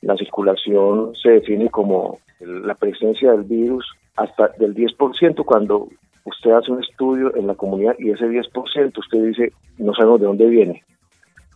La 0.00 0.16
circulación 0.16 1.14
se 1.14 1.30
define 1.30 1.68
como 1.70 2.18
la 2.40 2.74
presencia 2.74 3.32
del 3.32 3.44
virus 3.44 3.86
hasta 4.16 4.48
del 4.58 4.74
10% 4.74 5.44
cuando 5.44 5.88
usted 6.24 6.50
hace 6.52 6.72
un 6.72 6.82
estudio 6.82 7.34
en 7.36 7.46
la 7.46 7.54
comunidad 7.54 7.94
y 7.98 8.10
ese 8.10 8.26
10% 8.26 8.98
usted 8.98 9.24
dice, 9.24 9.52
no 9.78 9.94
sabemos 9.94 10.20
de 10.20 10.26
dónde 10.26 10.46
viene, 10.46 10.82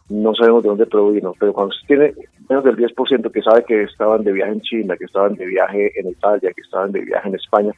no 0.08 0.34
sabemos 0.34 0.62
de 0.62 0.68
dónde 0.68 0.86
provino, 0.86 1.34
pero 1.38 1.52
cuando 1.52 1.74
usted 1.74 1.86
tiene 1.86 2.14
menos 2.48 2.64
del 2.64 2.76
10% 2.76 3.30
que 3.30 3.42
sabe 3.42 3.64
que 3.64 3.82
estaban 3.82 4.22
de 4.22 4.32
viaje 4.32 4.52
en 4.52 4.60
China, 4.60 4.96
que 4.96 5.04
estaban 5.04 5.34
de 5.34 5.46
viaje 5.46 5.92
en 5.98 6.10
Italia, 6.10 6.52
que 6.54 6.62
estaban 6.62 6.92
de 6.92 7.00
viaje 7.00 7.28
en 7.28 7.34
España, 7.34 7.72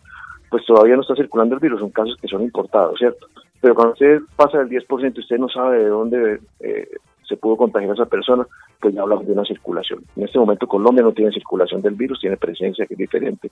pues 0.50 0.64
todavía 0.64 0.97
no 0.97 1.02
está 1.02 1.14
circulando 1.14 1.55
el 1.55 1.61
virus, 1.61 1.81
son 1.81 1.90
casos 1.90 2.17
que 2.21 2.28
son 2.28 2.43
importados, 2.43 2.99
¿cierto? 2.99 3.26
Pero 3.61 3.75
cuando 3.75 3.93
usted 3.93 4.21
pasa 4.37 4.59
del 4.59 4.69
10% 4.69 5.12
y 5.17 5.21
usted 5.21 5.38
no 5.38 5.49
sabe 5.49 5.78
de 5.78 5.88
dónde 5.88 6.40
eh, 6.61 6.88
se 7.28 7.37
pudo 7.37 7.57
contagiar 7.57 7.90
a 7.90 7.95
esa 7.95 8.07
persona, 8.07 8.47
pues 8.81 8.95
ya 8.95 9.02
hablamos 9.02 9.26
de 9.26 9.33
una 9.33 9.45
circulación. 9.45 10.02
En 10.17 10.25
este 10.25 10.38
momento 10.38 10.67
Colombia 10.67 11.02
no 11.02 11.12
tiene 11.12 11.33
circulación 11.33 11.83
del 11.83 11.95
virus, 11.95 12.21
tiene 12.21 12.37
presencia 12.37 12.87
que 12.87 12.95
es 12.95 12.99
diferente. 12.99 13.50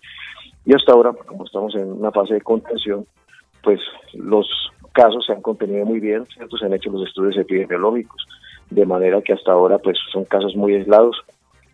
Y 0.65 0.75
hasta 0.75 0.93
ahora, 0.93 1.13
como 1.13 1.45
estamos 1.45 1.75
en 1.75 1.93
una 1.93 2.13
fase 2.13 2.35
de 2.35 2.41
contención, 2.41 3.07
pues 3.63 3.81
los 4.15 4.47
casos 4.93 5.27
se 5.27 5.33
han 5.33 5.43
contenido 5.43 5.85
muy 5.85 6.01
bien, 6.01 6.25
¿cierto? 6.27 6.57
Se 6.57 6.67
han 6.67 6.73
hecho 6.73 6.91
los 6.91 7.07
estudios 7.07 7.37
epidemiológicos, 7.37 8.27
de 8.71 8.87
manera 8.87 9.21
que 9.21 9.33
hasta 9.33 9.53
ahora 9.53 9.79
pues 9.79 9.99
son 10.13 10.25
casos 10.25 10.57
muy 10.57 10.75
aislados, 10.75 11.17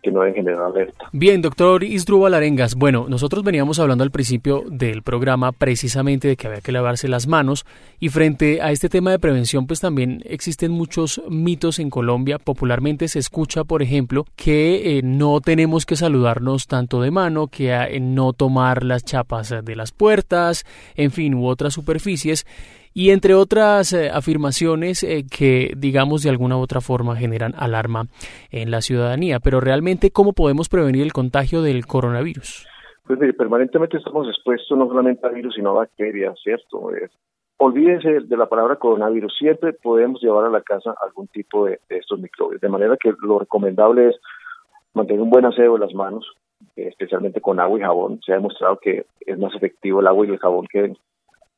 que 0.03 0.11
no 0.11 0.21
alerta. 0.21 1.05
Bien, 1.13 1.41
doctor 1.41 1.83
Isdrúbal 1.83 2.33
Arengas. 2.33 2.75
Bueno, 2.75 3.05
nosotros 3.07 3.43
veníamos 3.43 3.79
hablando 3.79 4.03
al 4.03 4.11
principio 4.11 4.63
del 4.67 5.01
programa 5.01 5.53
precisamente 5.53 6.27
de 6.27 6.35
que 6.35 6.47
había 6.47 6.61
que 6.61 6.73
lavarse 6.73 7.07
las 7.07 7.25
manos 7.25 7.65
y 7.99 8.09
frente 8.09 8.61
a 8.61 8.71
este 8.71 8.89
tema 8.89 9.11
de 9.11 9.19
prevención 9.19 9.65
pues 9.65 9.79
también 9.79 10.21
existen 10.25 10.71
muchos 10.71 11.21
mitos 11.29 11.79
en 11.79 11.89
Colombia. 11.89 12.37
Popularmente 12.37 13.07
se 13.07 13.19
escucha, 13.19 13.63
por 13.63 13.81
ejemplo, 13.81 14.25
que 14.35 14.97
eh, 14.97 15.01
no 15.03 15.39
tenemos 15.39 15.85
que 15.85 15.95
saludarnos 15.95 16.67
tanto 16.67 17.01
de 17.01 17.09
mano, 17.09 17.47
que 17.47 17.71
eh, 17.73 17.99
no 18.01 18.33
tomar 18.33 18.83
las 18.83 19.05
chapas 19.05 19.53
de 19.63 19.75
las 19.75 19.93
puertas, 19.93 20.65
en 20.95 21.11
fin, 21.11 21.33
u 21.33 21.47
otras 21.47 21.73
superficies 21.73 22.45
y 22.93 23.09
entre 23.09 23.33
otras 23.33 23.93
eh, 23.93 24.09
afirmaciones 24.09 25.03
eh, 25.03 25.25
que, 25.29 25.73
digamos, 25.77 26.23
de 26.23 26.29
alguna 26.29 26.57
u 26.57 26.61
otra 26.61 26.81
forma 26.81 27.15
generan 27.15 27.53
alarma 27.57 28.05
en 28.51 28.71
la 28.71 28.81
ciudadanía. 28.81 29.39
Pero 29.39 29.59
realmente, 29.59 30.11
¿cómo 30.11 30.33
podemos 30.33 30.69
prevenir 30.69 31.01
el 31.01 31.13
contagio 31.13 31.61
del 31.61 31.85
coronavirus? 31.85 32.67
Pues 33.05 33.19
mire, 33.19 33.33
permanentemente 33.33 33.97
estamos 33.97 34.27
expuestos 34.27 34.77
no 34.77 34.87
solamente 34.87 35.25
a 35.27 35.29
virus, 35.29 35.55
sino 35.55 35.71
a 35.71 35.73
bacterias, 35.73 36.39
¿cierto? 36.41 36.95
Eh, 36.95 37.09
olvídense 37.57 38.21
de 38.21 38.37
la 38.37 38.45
palabra 38.45 38.77
coronavirus. 38.77 39.33
Siempre 39.37 39.73
podemos 39.73 40.21
llevar 40.21 40.45
a 40.45 40.49
la 40.49 40.61
casa 40.61 40.95
algún 41.01 41.27
tipo 41.27 41.65
de, 41.65 41.79
estos 41.89 42.19
microbios. 42.19 42.61
De 42.61 42.69
manera 42.69 42.95
que 43.01 43.13
lo 43.21 43.39
recomendable 43.39 44.09
es 44.09 44.15
mantener 44.93 45.21
un 45.21 45.29
buen 45.29 45.45
aseo 45.45 45.73
de 45.73 45.79
las 45.79 45.93
manos, 45.93 46.25
especialmente 46.75 47.41
con 47.41 47.59
agua 47.59 47.79
y 47.79 47.81
jabón. 47.81 48.21
Se 48.25 48.31
ha 48.31 48.35
demostrado 48.35 48.77
que 48.77 49.05
es 49.19 49.37
más 49.37 49.53
efectivo 49.55 49.99
el 49.99 50.07
agua 50.07 50.25
y 50.25 50.29
el 50.29 50.39
jabón 50.39 50.67
que, 50.71 50.93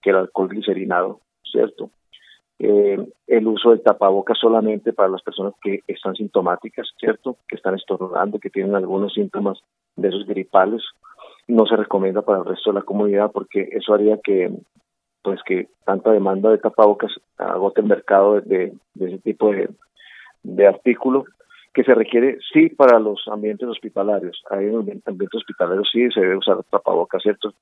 que 0.06 0.12
el 0.12 0.18
alcohol 0.18 0.50
glicerinado. 0.50 1.20
¿cierto? 1.56 1.90
Eh, 2.60 2.98
el 3.28 3.48
uso 3.48 3.72
del 3.72 3.82
tapabocas 3.82 4.38
solamente 4.38 4.94
para 4.94 5.10
las 5.10 5.22
personas 5.22 5.54
que 5.62 5.82
están 5.88 6.16
sintomáticas, 6.16 6.90
¿cierto? 6.98 7.38
Que 7.48 7.56
están 7.56 7.76
estornudando, 7.76 8.40
que 8.40 8.50
tienen 8.50 8.76
algunos 8.76 9.14
síntomas 9.14 9.60
de 9.96 10.10
esos 10.10 10.26
gripales. 10.26 10.82
No 11.48 11.66
se 11.66 11.76
recomienda 11.76 12.22
para 12.22 12.40
el 12.40 12.46
resto 12.46 12.72
de 12.72 12.80
la 12.80 12.86
comunidad 12.86 13.32
porque 13.32 13.70
eso 13.72 13.94
haría 13.94 14.20
que 14.24 14.52
pues 15.22 15.42
que 15.44 15.70
tanta 15.86 16.12
demanda 16.12 16.52
de 16.52 16.60
tapabocas 16.60 17.12
agote 17.38 17.82
el 17.82 17.88
mercado 17.88 18.42
de, 18.42 18.74
ese 19.00 19.18
tipo 19.18 19.52
de, 19.52 19.70
de 20.44 20.68
artículo 20.68 21.26
que 21.74 21.84
se 21.84 21.96
requiere 21.96 22.38
sí 22.54 22.70
para 22.70 23.00
los 23.00 23.28
ambientes 23.28 23.68
hospitalarios. 23.68 24.44
Ahí 24.52 24.68
en 24.68 24.88
el 24.88 25.02
ambiente 25.04 25.38
hospitalario 25.38 25.84
sí 25.84 26.10
se 26.12 26.22
debe 26.22 26.38
usar 26.38 26.64
tapabocas, 26.70 27.24
¿cierto? 27.24 27.54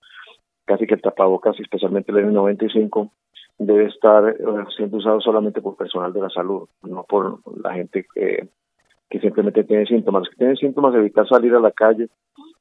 Casi 0.66 0.88
que 0.88 0.96
el 0.96 1.02
tapabocas, 1.02 1.60
especialmente 1.60 2.12
el 2.12 2.18
N95, 2.20 3.12
debe 3.58 3.86
estar 3.86 4.30
eh, 4.30 4.36
siendo 4.76 4.98
usado 4.98 5.22
solamente 5.22 5.62
por 5.62 5.76
personal 5.76 6.14
de 6.14 6.22
la 6.22 6.30
salud, 6.30 6.68
no 6.84 7.04
por 7.04 7.40
la 7.62 7.74
gente 7.74 8.06
que 8.16 9.20
simplemente 9.20 9.64
tiene 9.64 9.86
síntomas. 9.86 10.22
Los 10.22 10.30
que 10.30 10.38
tienen 10.38 10.58
síntomas, 10.58 10.96
evitar 10.96 11.28
salir 11.28 11.54
a 11.54 11.60
la 11.60 11.72
calle, 11.72 12.10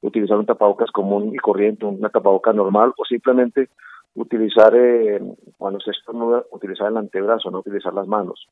utilizar 0.02 0.36
un 0.36 0.46
tapabocas 0.46 0.90
común 0.90 1.34
y 1.34 1.38
corriente, 1.38 1.86
una 1.86 2.10
tapabocas 2.10 2.54
normal, 2.54 2.92
o 2.96 3.04
simplemente 3.04 3.70
utilizar, 4.14 4.74
eh, 4.74 5.20
cuando 5.56 5.80
se 5.80 5.92
estornuda, 5.92 6.44
utilizar 6.50 6.88
el 6.88 6.98
antebrazo, 6.98 7.50
no 7.50 7.60
utilizar 7.60 7.94
las 7.94 8.06
manos, 8.06 8.46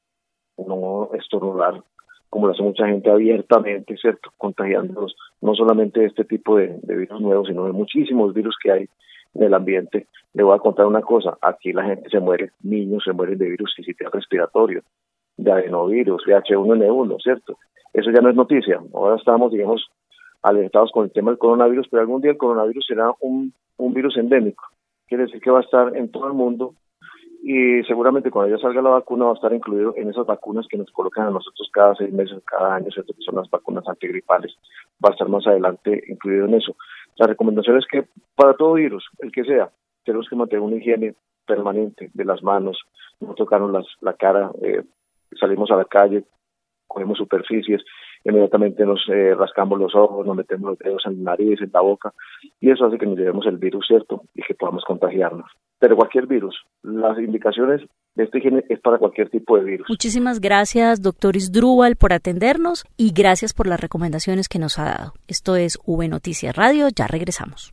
no 0.57 1.11
estornudar, 1.13 1.83
como 2.31 2.47
lo 2.47 2.53
hace 2.53 2.63
mucha 2.63 2.87
gente 2.87 3.11
abiertamente, 3.11 3.97
¿cierto? 3.97 4.31
Contagiándolos 4.37 5.15
no 5.41 5.55
solamente 5.55 6.01
de 6.01 6.07
este 6.07 6.25
tipo 6.25 6.57
de 6.57 6.79
virus 6.85 7.21
nuevos, 7.21 7.49
sino 7.49 7.65
de 7.65 7.73
muchísimos 7.73 8.33
virus 8.33 8.57
que 8.63 8.73
hay 8.73 8.89
en 9.35 9.43
el 9.43 9.55
ambiente. 9.55 10.07
Le 10.33 10.43
voy 10.43 10.57
a 10.57 10.61
contar 10.61 10.87
una 10.87 11.03
cosa, 11.03 11.37
aquí 11.41 11.73
la 11.73 11.85
gente 11.85 12.09
se 12.09 12.21
muere, 12.21 12.53
niños 12.63 13.03
se 13.05 13.13
mueren 13.13 13.39
de 13.39 13.49
virus 13.49 13.73
sistema 13.75 14.11
respiratorio, 14.13 14.83
de 15.37 15.53
adenovirus, 15.53 16.25
de 16.27 16.37
H1N1, 16.37 17.23
¿cierto? 17.23 17.59
Eso 17.93 18.11
ya 18.11 18.21
no 18.21 18.31
es 18.31 18.37
noticia. 18.37 18.81
Ahora 18.95 19.17
estamos, 19.17 19.51
digamos, 19.51 19.91
alertados 20.43 20.91
con 20.93 21.05
el 21.05 21.13
tema 21.13 21.31
del 21.31 21.39
coronavirus, 21.39 21.89
pero 21.91 22.03
algún 22.03 22.21
día 22.23 22.31
el 22.31 22.39
coronavirus 22.39 22.87
será 22.87 23.13
un, 23.21 23.53
un 23.77 23.95
virus 23.95 24.17
endémico. 24.17 24.65
Quiere 25.07 25.25
decir 25.25 25.41
que 25.41 25.51
va 25.51 25.59
a 25.59 25.63
estar 25.63 25.97
en 25.97 26.11
todo 26.11 26.29
el 26.29 26.35
mundo 26.35 26.75
y 27.43 27.83
seguramente 27.85 28.31
cuando 28.31 28.55
ya 28.55 28.63
salga 28.63 28.83
la 28.83 28.91
vacuna 28.91 29.25
va 29.25 29.31
a 29.33 29.35
estar 29.35 29.53
incluido 29.53 29.95
en 29.97 30.11
esas 30.11 30.27
vacunas 30.27 30.67
que 30.69 30.77
nos 30.77 30.91
colocan 30.91 31.27
a 31.27 31.31
nosotros 31.31 31.71
cada 31.73 31.95
seis 31.95 32.13
meses, 32.13 32.43
cada 32.45 32.75
año, 32.75 32.91
¿cierto? 32.91 33.15
que 33.15 33.23
son 33.23 33.37
las 33.37 33.49
vacunas 33.51 33.89
antigripales. 33.89 34.55
Va 35.05 35.09
a 35.09 35.13
estar 35.13 35.29
más 35.29 35.47
adelante 35.47 36.03
incluido 36.07 36.47
en 36.47 36.55
eso. 36.55 36.77
La 37.17 37.27
recomendación 37.27 37.79
es 37.79 37.87
que 37.87 38.05
para 38.35 38.55
todo 38.55 38.75
virus, 38.75 39.09
el 39.19 39.33
que 39.33 39.45
sea, 39.45 39.71
tenemos 40.05 40.29
que 40.29 40.37
mantener 40.37 40.63
una 40.63 40.77
higiene 40.77 41.15
permanente 41.47 42.11
de 42.15 42.25
las 42.25 42.43
manos, 42.43 42.79
no 43.21 43.35
tocarnos 43.35 43.71
las, 43.71 43.87
la 44.01 44.15
cara, 44.15 44.51
eh, 44.63 44.83
salimos 45.39 45.71
a 45.71 45.77
la 45.77 45.85
calle, 45.85 46.25
cogemos 46.87 47.19
superficies, 47.19 47.83
inmediatamente 48.25 48.85
nos 48.85 49.07
eh, 49.09 49.35
rascamos 49.35 49.79
los 49.79 49.95
ojos, 49.95 50.27
nos 50.27 50.37
metemos 50.37 50.71
los 50.71 50.79
dedos 50.79 51.03
en 51.07 51.25
la 51.25 51.33
nariz, 51.33 51.61
en 51.61 51.71
la 51.73 51.81
boca, 51.81 52.13
y 52.61 52.71
eso 52.71 52.87
hace 52.87 52.99
que 52.99 53.07
nos 53.07 53.17
llevemos 53.17 53.47
el 53.47 53.59
virus, 53.59 53.87
¿cierto? 53.87 54.23
Y 54.35 54.43
que 54.43 54.55
podamos 54.55 54.85
contagiarnos. 54.85 55.51
Pero 55.79 55.97
cualquier 55.97 56.27
virus, 56.27 56.61
las 56.83 57.19
indicaciones 57.19 57.83
de 58.15 58.29
higiene 58.33 58.65
es 58.69 58.81
para 58.81 58.99
cualquier 58.99 59.31
tipo 59.31 59.57
de 59.57 59.65
virus. 59.65 59.87
Muchísimas 59.89 60.41
gracias, 60.41 61.03
doctor 61.03 61.37
Isdrúbal, 61.37 61.97
por 61.97 62.13
atendernos 62.13 62.85
y 62.97 63.13
gracias 63.13 63.53
por 63.53 63.67
las 63.67 63.81
recomendaciones 63.81 64.49
que 64.49 64.59
nos 64.59 64.79
ha 64.79 64.85
dado. 64.85 65.15
Esto 65.29 65.57
es 65.57 65.79
V 65.85 66.09
Noticias 66.09 66.55
Radio, 66.55 66.89
ya 66.89 67.07
regresamos. 67.07 67.73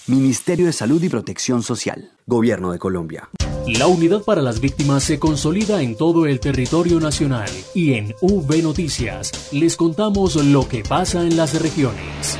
Ministerio 0.11 0.65
de 0.65 0.73
Salud 0.73 1.01
y 1.01 1.07
Protección 1.07 1.63
Social. 1.63 2.11
Gobierno 2.25 2.73
de 2.73 2.79
Colombia. 2.79 3.29
La 3.65 3.87
unidad 3.87 4.23
para 4.23 4.41
las 4.41 4.59
víctimas 4.59 5.05
se 5.05 5.19
consolida 5.19 5.81
en 5.81 5.95
todo 5.95 6.25
el 6.25 6.41
territorio 6.41 6.99
nacional 6.99 7.49
y 7.73 7.93
en 7.93 8.13
V 8.19 8.61
Noticias 8.61 9.53
les 9.53 9.77
contamos 9.77 10.35
lo 10.35 10.67
que 10.67 10.83
pasa 10.83 11.21
en 11.21 11.37
las 11.37 11.61
regiones. 11.61 12.37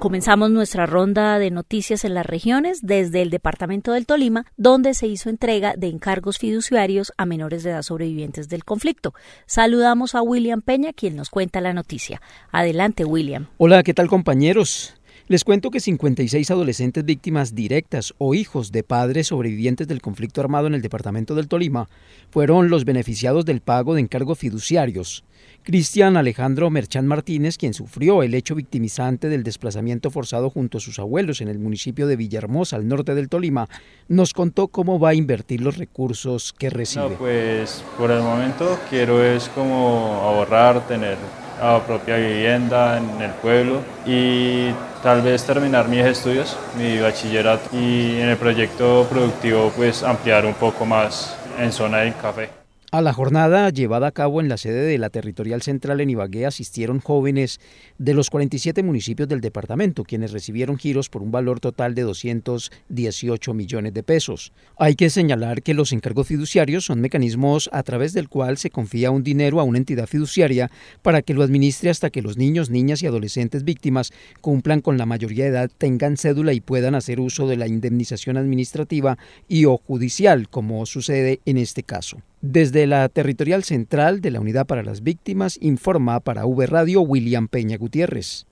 Comenzamos 0.00 0.50
nuestra 0.50 0.84
ronda 0.84 1.38
de 1.38 1.52
noticias 1.52 2.04
en 2.04 2.14
las 2.14 2.26
regiones 2.26 2.80
desde 2.82 3.22
el 3.22 3.30
departamento 3.30 3.92
del 3.92 4.04
Tolima, 4.04 4.46
donde 4.56 4.94
se 4.94 5.06
hizo 5.06 5.30
entrega 5.30 5.74
de 5.76 5.86
encargos 5.86 6.38
fiduciarios 6.38 7.12
a 7.16 7.24
menores 7.24 7.62
de 7.62 7.70
edad 7.70 7.82
sobrevivientes 7.82 8.48
del 8.48 8.64
conflicto. 8.64 9.14
Saludamos 9.46 10.16
a 10.16 10.22
William 10.22 10.60
Peña, 10.60 10.92
quien 10.92 11.14
nos 11.14 11.30
cuenta 11.30 11.60
la 11.60 11.72
noticia. 11.72 12.20
Adelante, 12.50 13.04
William. 13.04 13.46
Hola, 13.58 13.84
¿qué 13.84 13.94
tal 13.94 14.08
compañeros? 14.08 14.94
Les 15.32 15.44
cuento 15.44 15.70
que 15.70 15.80
56 15.80 16.50
adolescentes 16.50 17.06
víctimas 17.06 17.54
directas 17.54 18.12
o 18.18 18.34
hijos 18.34 18.70
de 18.70 18.82
padres 18.82 19.28
sobrevivientes 19.28 19.88
del 19.88 20.02
conflicto 20.02 20.42
armado 20.42 20.66
en 20.66 20.74
el 20.74 20.82
departamento 20.82 21.34
del 21.34 21.48
Tolima 21.48 21.88
fueron 22.28 22.68
los 22.68 22.84
beneficiados 22.84 23.46
del 23.46 23.62
pago 23.62 23.94
de 23.94 24.02
encargos 24.02 24.38
fiduciarios. 24.38 25.24
Cristian 25.62 26.18
Alejandro 26.18 26.68
Merchán 26.68 27.06
Martínez, 27.06 27.56
quien 27.56 27.72
sufrió 27.72 28.22
el 28.22 28.34
hecho 28.34 28.54
victimizante 28.54 29.30
del 29.30 29.42
desplazamiento 29.42 30.10
forzado 30.10 30.50
junto 30.50 30.76
a 30.76 30.82
sus 30.82 30.98
abuelos 30.98 31.40
en 31.40 31.48
el 31.48 31.58
municipio 31.58 32.06
de 32.06 32.16
Villahermosa, 32.16 32.76
al 32.76 32.86
norte 32.86 33.14
del 33.14 33.30
Tolima, 33.30 33.70
nos 34.08 34.34
contó 34.34 34.68
cómo 34.68 35.00
va 35.00 35.08
a 35.08 35.14
invertir 35.14 35.62
los 35.62 35.78
recursos 35.78 36.52
que 36.52 36.68
recibe. 36.68 37.16
Pues 37.18 37.82
por 37.96 38.10
el 38.10 38.20
momento 38.20 38.78
quiero 38.90 39.24
es 39.24 39.48
como 39.48 40.20
ahorrar, 40.22 40.86
tener 40.86 41.16
a 41.62 41.78
propia 41.86 42.16
vivienda 42.16 42.98
en 42.98 43.22
el 43.22 43.30
pueblo 43.30 43.80
y 44.04 44.70
tal 45.02 45.22
vez 45.22 45.44
terminar 45.44 45.88
mis 45.88 46.04
estudios, 46.04 46.56
mi 46.76 46.98
bachillerato 46.98 47.68
y 47.72 48.20
en 48.20 48.30
el 48.30 48.36
proyecto 48.36 49.06
productivo 49.08 49.72
pues 49.76 50.02
ampliar 50.02 50.44
un 50.44 50.54
poco 50.54 50.84
más 50.84 51.36
en 51.58 51.72
zona 51.72 51.98
del 51.98 52.16
café. 52.16 52.61
A 52.94 53.00
la 53.00 53.14
jornada 53.14 53.70
llevada 53.70 54.08
a 54.08 54.12
cabo 54.12 54.42
en 54.42 54.50
la 54.50 54.58
sede 54.58 54.84
de 54.84 54.98
la 54.98 55.08
Territorial 55.08 55.62
Central 55.62 56.02
en 56.02 56.10
Ibagué 56.10 56.44
asistieron 56.44 57.00
jóvenes 57.00 57.58
de 57.96 58.12
los 58.12 58.28
47 58.28 58.82
municipios 58.82 59.30
del 59.30 59.40
departamento, 59.40 60.04
quienes 60.04 60.32
recibieron 60.32 60.76
giros 60.76 61.08
por 61.08 61.22
un 61.22 61.30
valor 61.30 61.58
total 61.58 61.94
de 61.94 62.02
218 62.02 63.54
millones 63.54 63.94
de 63.94 64.02
pesos. 64.02 64.52
Hay 64.76 64.94
que 64.94 65.08
señalar 65.08 65.62
que 65.62 65.72
los 65.72 65.94
encargos 65.94 66.26
fiduciarios 66.26 66.84
son 66.84 67.00
mecanismos 67.00 67.70
a 67.72 67.82
través 67.82 68.12
del 68.12 68.28
cual 68.28 68.58
se 68.58 68.68
confía 68.68 69.10
un 69.10 69.22
dinero 69.22 69.58
a 69.58 69.64
una 69.64 69.78
entidad 69.78 70.06
fiduciaria 70.06 70.70
para 71.00 71.22
que 71.22 71.32
lo 71.32 71.44
administre 71.44 71.88
hasta 71.88 72.10
que 72.10 72.20
los 72.20 72.36
niños, 72.36 72.68
niñas 72.68 73.02
y 73.02 73.06
adolescentes 73.06 73.64
víctimas 73.64 74.12
cumplan 74.42 74.82
con 74.82 74.98
la 74.98 75.06
mayoría 75.06 75.44
de 75.44 75.50
edad, 75.50 75.70
tengan 75.78 76.18
cédula 76.18 76.52
y 76.52 76.60
puedan 76.60 76.94
hacer 76.94 77.20
uso 77.20 77.48
de 77.48 77.56
la 77.56 77.68
indemnización 77.68 78.36
administrativa 78.36 79.16
y 79.48 79.64
o 79.64 79.78
judicial, 79.78 80.50
como 80.50 80.84
sucede 80.84 81.40
en 81.46 81.56
este 81.56 81.84
caso. 81.84 82.18
Desde 82.44 82.88
la 82.88 83.08
Territorial 83.08 83.62
Central 83.62 84.20
de 84.20 84.32
la 84.32 84.40
Unidad 84.40 84.66
para 84.66 84.82
las 84.82 85.04
Víctimas, 85.04 85.58
informa 85.60 86.18
para 86.18 86.44
V 86.44 86.66
Radio 86.66 87.00
William 87.00 87.46
Peña 87.46 87.76
Gutiérrez. 87.76 88.46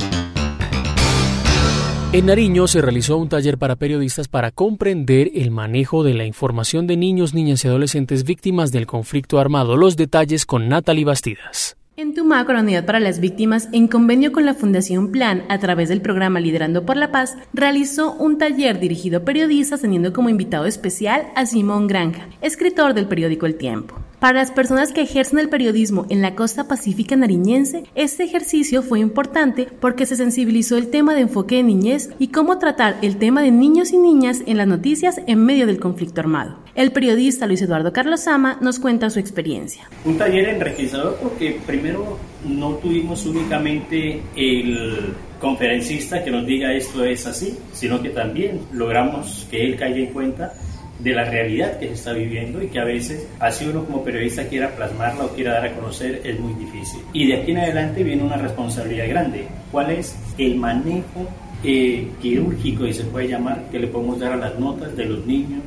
En 2.12 2.26
Nariño 2.26 2.68
se 2.68 2.82
realizó 2.82 3.16
un 3.16 3.28
taller 3.28 3.58
para 3.58 3.74
periodistas 3.74 4.28
para 4.28 4.52
comprender 4.52 5.32
el 5.34 5.50
manejo 5.50 6.04
de 6.04 6.14
la 6.14 6.24
información 6.24 6.86
de 6.86 6.96
niños, 6.96 7.34
niñas 7.34 7.64
y 7.64 7.68
adolescentes 7.68 8.22
víctimas 8.22 8.70
del 8.70 8.86
conflicto 8.86 9.40
armado. 9.40 9.76
Los 9.76 9.96
detalles 9.96 10.46
con 10.46 10.68
Natalie 10.68 11.04
Bastidas. 11.04 11.76
En 12.00 12.14
Tumaco, 12.14 12.54
la 12.54 12.60
Unidad 12.60 12.86
para 12.86 12.98
las 12.98 13.20
Víctimas, 13.20 13.68
en 13.72 13.86
convenio 13.86 14.32
con 14.32 14.46
la 14.46 14.54
Fundación 14.54 15.12
Plan, 15.12 15.44
a 15.50 15.58
través 15.58 15.90
del 15.90 16.00
programa 16.00 16.40
Liderando 16.40 16.86
por 16.86 16.96
la 16.96 17.12
Paz, 17.12 17.36
realizó 17.52 18.14
un 18.14 18.38
taller 18.38 18.80
dirigido 18.80 19.18
a 19.18 19.24
periodistas 19.26 19.82
teniendo 19.82 20.14
como 20.14 20.30
invitado 20.30 20.64
especial 20.64 21.26
a 21.36 21.44
Simón 21.44 21.88
Granja, 21.88 22.26
escritor 22.40 22.94
del 22.94 23.06
periódico 23.06 23.44
El 23.44 23.56
Tiempo. 23.56 23.96
Para 24.20 24.40
las 24.40 24.50
personas 24.50 24.92
que 24.92 25.00
ejercen 25.00 25.38
el 25.38 25.48
periodismo 25.48 26.04
en 26.10 26.20
la 26.20 26.34
costa 26.34 26.68
pacífica 26.68 27.16
nariñense, 27.16 27.84
este 27.94 28.22
ejercicio 28.22 28.82
fue 28.82 29.00
importante 29.00 29.66
porque 29.80 30.04
se 30.04 30.14
sensibilizó 30.14 30.76
el 30.76 30.88
tema 30.90 31.14
de 31.14 31.22
enfoque 31.22 31.56
de 31.56 31.62
niñez 31.62 32.10
y 32.18 32.28
cómo 32.28 32.58
tratar 32.58 32.98
el 33.00 33.16
tema 33.16 33.40
de 33.40 33.50
niños 33.50 33.92
y 33.92 33.96
niñas 33.96 34.42
en 34.44 34.58
las 34.58 34.66
noticias 34.66 35.22
en 35.26 35.42
medio 35.42 35.66
del 35.66 35.80
conflicto 35.80 36.20
armado. 36.20 36.58
El 36.74 36.92
periodista 36.92 37.46
Luis 37.46 37.62
Eduardo 37.62 37.94
Carlos 37.94 38.20
Sama 38.20 38.58
nos 38.60 38.78
cuenta 38.78 39.08
su 39.08 39.18
experiencia. 39.18 39.88
Un 40.04 40.18
taller 40.18 40.50
enriquecedor 40.50 41.16
porque 41.22 41.58
primero 41.66 42.18
no 42.46 42.74
tuvimos 42.74 43.24
únicamente 43.24 44.20
el 44.36 45.14
conferencista 45.40 46.22
que 46.22 46.30
nos 46.30 46.44
diga 46.44 46.74
esto 46.74 47.02
es 47.04 47.26
así, 47.26 47.56
sino 47.72 48.02
que 48.02 48.10
también 48.10 48.60
logramos 48.70 49.46
que 49.50 49.64
él 49.64 49.76
caiga 49.76 49.96
en 49.96 50.12
cuenta 50.12 50.52
de 51.02 51.12
la 51.12 51.24
realidad 51.24 51.78
que 51.78 51.88
se 51.88 51.94
está 51.94 52.12
viviendo 52.12 52.62
y 52.62 52.68
que 52.68 52.78
a 52.78 52.84
veces, 52.84 53.26
así 53.38 53.66
uno 53.66 53.84
como 53.84 54.04
periodista 54.04 54.44
quiera 54.44 54.74
plasmarla 54.74 55.24
o 55.24 55.28
quiera 55.28 55.54
dar 55.54 55.66
a 55.66 55.74
conocer, 55.74 56.20
es 56.24 56.38
muy 56.38 56.54
difícil. 56.54 57.00
Y 57.12 57.26
de 57.26 57.40
aquí 57.40 57.52
en 57.52 57.58
adelante 57.58 58.02
viene 58.02 58.22
una 58.22 58.36
responsabilidad 58.36 59.08
grande. 59.08 59.46
¿Cuál 59.72 59.90
es 59.90 60.16
el 60.38 60.56
manejo 60.56 61.28
eh, 61.62 62.08
quirúrgico, 62.20 62.86
y 62.86 62.92
se 62.92 63.04
puede 63.04 63.28
llamar, 63.28 63.64
que 63.70 63.78
le 63.78 63.86
podemos 63.86 64.18
dar 64.18 64.32
a 64.32 64.36
las 64.36 64.58
notas 64.58 64.96
de 64.96 65.04
los 65.04 65.26
niños, 65.26 65.62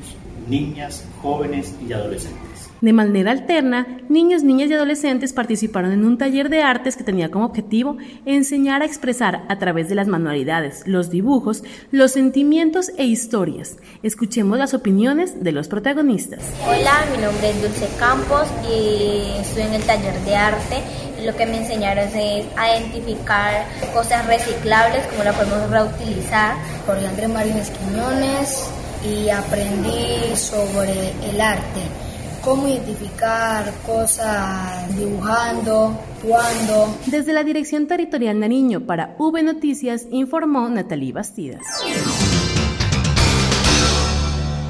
niñas, 0.47 1.07
jóvenes 1.21 1.75
y 1.87 1.93
adolescentes? 1.93 2.52
De 2.83 2.91
manera 2.91 3.31
alterna, 3.31 3.87
niños, 4.09 4.43
niñas 4.43 4.69
y 4.69 4.73
adolescentes 4.73 5.31
participaron 5.31 5.93
en 5.93 6.03
un 6.03 6.17
taller 6.17 6.49
de 6.49 6.63
artes 6.63 6.97
que 6.97 7.05
tenía 7.05 7.31
como 7.31 7.45
objetivo 7.45 7.95
enseñar 8.25 8.81
a 8.81 8.85
expresar 8.85 9.45
a 9.47 9.57
través 9.57 9.87
de 9.87 9.95
las 9.95 10.09
manualidades, 10.09 10.83
los 10.85 11.09
dibujos, 11.09 11.63
los 11.91 12.11
sentimientos 12.11 12.91
e 12.97 13.05
historias. 13.05 13.77
Escuchemos 14.03 14.57
las 14.57 14.73
opiniones 14.73 15.45
de 15.45 15.53
los 15.53 15.69
protagonistas. 15.69 16.41
Hola, 16.67 17.05
mi 17.15 17.23
nombre 17.23 17.51
es 17.51 17.61
Dulce 17.61 17.87
Campos 17.97 18.49
y 18.69 19.39
estoy 19.39 19.63
en 19.63 19.75
el 19.75 19.83
taller 19.83 20.19
de 20.25 20.35
arte. 20.35 20.83
Lo 21.23 21.33
que 21.37 21.45
me 21.45 21.59
enseñaron 21.59 22.09
es 22.09 22.45
a 22.57 22.77
identificar 22.77 23.65
cosas 23.93 24.27
reciclables, 24.27 25.05
como 25.05 25.23
la 25.23 25.31
podemos 25.31 25.69
reutilizar. 25.69 26.57
Por 26.85 26.97
Andrés 26.97 27.29
Marines 27.29 27.69
Quiñones 27.69 28.69
y 29.05 29.29
aprendí 29.29 30.35
sobre 30.35 31.13
el 31.29 31.39
arte 31.39 31.79
cómo 32.43 32.67
identificar 32.67 33.73
cosas 33.85 34.97
dibujando, 34.97 35.97
cuándo. 36.21 36.95
Desde 37.07 37.33
la 37.33 37.43
Dirección 37.43 37.87
Territorial 37.87 38.39
Nariño 38.39 38.81
para 38.81 39.15
V 39.17 39.43
Noticias 39.43 40.07
informó 40.11 40.67
Natalie 40.69 41.13
Bastidas. 41.13 41.63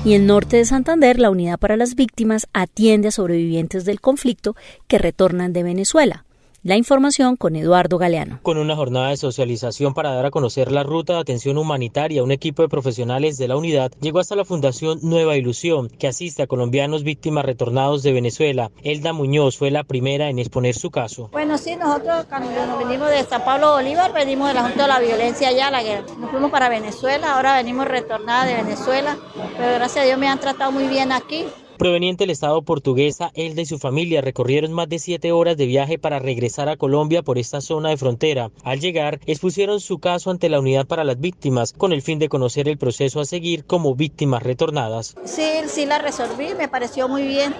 Y 0.05 0.15
en 0.15 0.27
norte 0.27 0.57
de 0.57 0.65
Santander, 0.65 1.17
la 1.17 1.29
Unidad 1.29 1.57
para 1.57 1.77
las 1.77 1.95
Víctimas 1.95 2.47
atiende 2.53 3.07
a 3.07 3.11
sobrevivientes 3.11 3.85
del 3.85 4.01
conflicto 4.01 4.55
que 4.87 4.97
retornan 4.97 5.53
de 5.53 5.63
Venezuela. 5.63 6.25
La 6.65 6.77
información 6.77 7.35
con 7.35 7.57
Eduardo 7.57 7.97
Galeano. 7.97 8.39
Con 8.41 8.57
una 8.57 8.77
jornada 8.77 9.09
de 9.09 9.17
socialización 9.17 9.93
para 9.93 10.13
dar 10.13 10.27
a 10.27 10.31
conocer 10.31 10.71
la 10.71 10.83
ruta 10.83 11.11
de 11.11 11.19
atención 11.19 11.57
humanitaria, 11.57 12.23
un 12.23 12.31
equipo 12.31 12.61
de 12.61 12.69
profesionales 12.69 13.37
de 13.37 13.49
la 13.49 13.57
unidad 13.57 13.91
llegó 13.99 14.19
hasta 14.19 14.37
la 14.37 14.45
Fundación 14.45 14.99
Nueva 15.01 15.35
Ilusión, 15.35 15.89
que 15.89 16.07
asiste 16.07 16.41
a 16.41 16.47
colombianos 16.47 17.03
víctimas 17.03 17.43
retornados 17.43 18.01
de 18.01 18.13
Venezuela. 18.13 18.71
Elda 18.81 19.11
Muñoz 19.11 19.57
fue 19.57 19.71
la 19.71 19.83
primera 19.83 20.29
en 20.29 20.39
exponer 20.39 20.73
su 20.73 20.89
caso. 20.89 21.27
Bueno, 21.33 21.57
sí, 21.57 21.75
nosotros 21.75 22.27
cuando 22.29 22.49
nos 22.65 22.79
venimos 22.79 23.09
de 23.09 23.23
San 23.23 23.43
Pablo 23.43 23.73
Bolívar, 23.73 24.13
venimos 24.13 24.47
de 24.47 24.53
la 24.53 24.61
Junta 24.61 24.83
de 24.83 24.87
la 24.87 24.99
Violencia 24.99 25.49
allá, 25.49 25.69
la 25.69 25.83
guerra. 25.83 26.05
Nos 26.17 26.31
fuimos 26.31 26.49
para 26.49 26.69
Venezuela, 26.69 27.35
ahora 27.35 27.57
venimos 27.57 27.89
retornadas 27.89 28.47
de 28.47 28.63
Venezuela, 28.63 29.17
pero 29.57 29.73
gracias 29.73 30.05
a 30.05 30.07
Dios 30.07 30.17
me 30.17 30.29
han 30.29 30.39
tratado 30.39 30.71
muy 30.71 30.87
bien 30.87 31.11
aquí. 31.11 31.45
Proveniente 31.77 32.23
del 32.23 32.31
Estado 32.31 32.61
portuguesa, 32.61 33.31
Elda 33.33 33.61
y 33.61 33.65
su 33.65 33.79
familia 33.79 34.21
recorrieron 34.21 34.73
más 34.73 34.87
de 34.89 34.99
siete 34.99 35.31
horas 35.31 35.57
de 35.57 35.65
viaje 35.65 35.97
para 35.97 36.19
regresar 36.19 36.69
a 36.69 36.77
Colombia 36.77 37.23
por 37.23 37.37
esta 37.37 37.61
zona 37.61 37.89
de 37.89 37.97
frontera. 37.97 38.51
Al 38.63 38.79
llegar, 38.79 39.19
expusieron 39.25 39.79
su 39.79 39.99
caso 39.99 40.29
ante 40.31 40.49
la 40.49 40.59
Unidad 40.59 40.85
para 40.85 41.03
las 41.03 41.19
Víctimas, 41.19 41.73
con 41.73 41.91
el 41.91 42.01
fin 42.01 42.19
de 42.19 42.29
conocer 42.29 42.67
el 42.67 42.77
proceso 42.77 43.19
a 43.19 43.25
seguir 43.25 43.65
como 43.65 43.95
víctimas 43.95 44.43
retornadas. 44.43 45.15
Sí, 45.25 45.49
sí 45.67 45.85
la 45.85 45.97
resolví, 45.97 46.53
me 46.57 46.67
pareció 46.67 47.09
muy 47.09 47.27
bien 47.27 47.53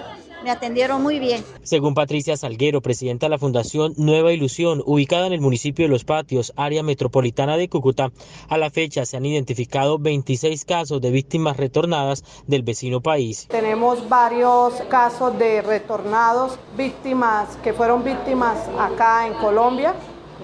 me 0.44 0.50
atendieron 0.50 1.02
muy 1.02 1.18
bien. 1.18 1.42
Según 1.62 1.94
Patricia 1.94 2.36
Salguero, 2.36 2.82
presidenta 2.82 3.26
de 3.26 3.30
la 3.30 3.38
Fundación 3.38 3.94
Nueva 3.96 4.30
Ilusión, 4.30 4.82
ubicada 4.84 5.26
en 5.26 5.32
el 5.32 5.40
municipio 5.40 5.86
de 5.86 5.88
Los 5.88 6.04
Patios, 6.04 6.52
área 6.54 6.82
metropolitana 6.82 7.56
de 7.56 7.70
Cúcuta, 7.70 8.12
a 8.48 8.58
la 8.58 8.68
fecha 8.68 9.06
se 9.06 9.16
han 9.16 9.24
identificado 9.24 9.98
26 9.98 10.66
casos 10.66 11.00
de 11.00 11.10
víctimas 11.10 11.56
retornadas 11.56 12.24
del 12.46 12.62
vecino 12.62 13.00
país. 13.00 13.48
Tenemos 13.48 14.06
varios 14.08 14.74
casos 14.90 15.36
de 15.38 15.62
retornados, 15.62 16.58
víctimas 16.76 17.56
que 17.62 17.72
fueron 17.72 18.04
víctimas 18.04 18.58
acá 18.78 19.26
en 19.26 19.32
Colombia. 19.34 19.94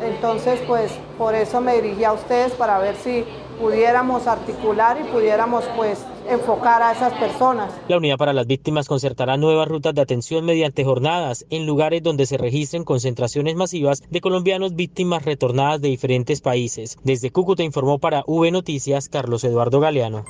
Entonces, 0.02 0.58
pues 0.66 0.92
por 1.18 1.34
eso 1.34 1.60
me 1.60 1.78
dirigí 1.78 2.04
a 2.04 2.14
ustedes 2.14 2.52
para 2.52 2.78
ver 2.78 2.96
si 2.96 3.22
pudiéramos 3.60 4.26
articular 4.26 4.98
y 4.98 5.04
pudiéramos 5.12 5.62
pues 5.76 5.98
enfocar 6.28 6.82
a 6.82 6.92
esas 6.92 7.12
personas. 7.14 7.72
La 7.88 7.96
Unidad 7.96 8.16
para 8.16 8.32
las 8.32 8.46
Víctimas 8.46 8.88
concertará 8.88 9.36
nuevas 9.36 9.68
rutas 9.68 9.94
de 9.94 10.02
atención 10.02 10.44
mediante 10.44 10.84
jornadas 10.84 11.46
en 11.50 11.66
lugares 11.66 12.02
donde 12.02 12.26
se 12.26 12.36
registren 12.36 12.84
concentraciones 12.84 13.56
masivas 13.56 14.02
de 14.08 14.20
colombianos 14.20 14.74
víctimas 14.74 15.24
retornadas 15.24 15.80
de 15.80 15.88
diferentes 15.88 16.40
países. 16.40 16.98
Desde 17.04 17.30
Cúcuta 17.30 17.62
informó 17.62 17.98
para 17.98 18.24
V 18.26 18.50
Noticias 18.50 19.08
Carlos 19.08 19.44
Eduardo 19.44 19.80
Galeano. 19.80 20.24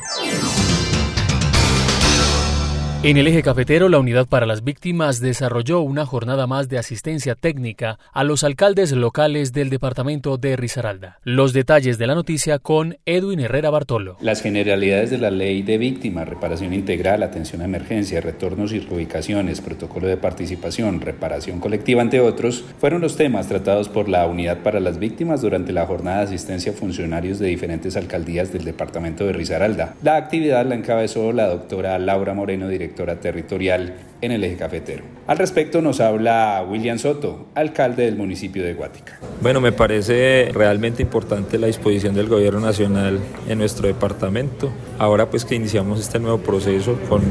En 3.02 3.16
el 3.16 3.26
eje 3.26 3.42
cafetero, 3.42 3.88
la 3.88 3.98
Unidad 3.98 4.26
para 4.28 4.44
las 4.44 4.62
Víctimas 4.62 5.20
desarrolló 5.20 5.80
una 5.80 6.04
jornada 6.04 6.46
más 6.46 6.68
de 6.68 6.76
asistencia 6.76 7.34
técnica 7.34 7.98
a 8.12 8.24
los 8.24 8.44
alcaldes 8.44 8.92
locales 8.92 9.54
del 9.54 9.70
departamento 9.70 10.36
de 10.36 10.54
Risaralda. 10.54 11.18
Los 11.24 11.54
detalles 11.54 11.96
de 11.96 12.06
la 12.06 12.14
noticia 12.14 12.58
con 12.58 12.98
Edwin 13.06 13.40
Herrera 13.40 13.70
Bartolo. 13.70 14.18
Las 14.20 14.42
generalidades 14.42 15.08
de 15.08 15.16
la 15.16 15.30
ley 15.30 15.62
de 15.62 15.78
víctimas, 15.78 16.28
reparación 16.28 16.74
integral, 16.74 17.22
atención 17.22 17.62
a 17.62 17.64
emergencia, 17.64 18.20
retornos 18.20 18.70
y 18.74 18.80
reubicaciones, 18.80 19.62
protocolo 19.62 20.06
de 20.06 20.18
participación, 20.18 21.00
reparación 21.00 21.58
colectiva, 21.58 22.02
entre 22.02 22.20
otros, 22.20 22.66
fueron 22.80 23.00
los 23.00 23.16
temas 23.16 23.48
tratados 23.48 23.88
por 23.88 24.10
la 24.10 24.26
Unidad 24.26 24.58
para 24.58 24.78
las 24.78 24.98
Víctimas 24.98 25.40
durante 25.40 25.72
la 25.72 25.86
jornada 25.86 26.18
de 26.18 26.24
asistencia 26.24 26.72
a 26.72 26.74
funcionarios 26.74 27.38
de 27.38 27.46
diferentes 27.46 27.96
alcaldías 27.96 28.52
del 28.52 28.64
departamento 28.64 29.24
de 29.24 29.32
Risaralda. 29.32 29.94
La 30.02 30.16
actividad 30.16 30.66
la 30.66 30.74
encabezó 30.74 31.32
la 31.32 31.48
doctora 31.48 31.98
Laura 31.98 32.34
Moreno, 32.34 32.68
directora 32.68 32.89
territorial 32.94 33.94
en 34.20 34.33
el 34.33 34.44
eje 34.44 34.57
cafetero. 34.57 35.05
Al 35.26 35.38
respecto 35.38 35.81
nos 35.81 36.00
habla 36.00 36.64
William 36.68 36.98
Soto, 36.98 37.46
alcalde 37.55 38.05
del 38.05 38.16
municipio 38.16 38.62
de 38.64 38.74
Guática. 38.74 39.18
Bueno, 39.40 39.61
me 39.61 39.72
parece 39.72 40.50
realmente 40.53 41.03
importante 41.03 41.59
la 41.59 41.68
disposición 41.68 42.14
del 42.14 42.29
gobierno 42.29 42.61
nacional 42.61 43.18
en 43.48 43.59
nuestro 43.59 43.87
departamento. 43.87 44.70
Ahora 44.98 45.31
pues 45.31 45.44
que 45.44 45.55
iniciamos 45.55 46.00
este 46.00 46.18
nuevo 46.18 46.38
proceso 46.38 46.98
con 47.09 47.22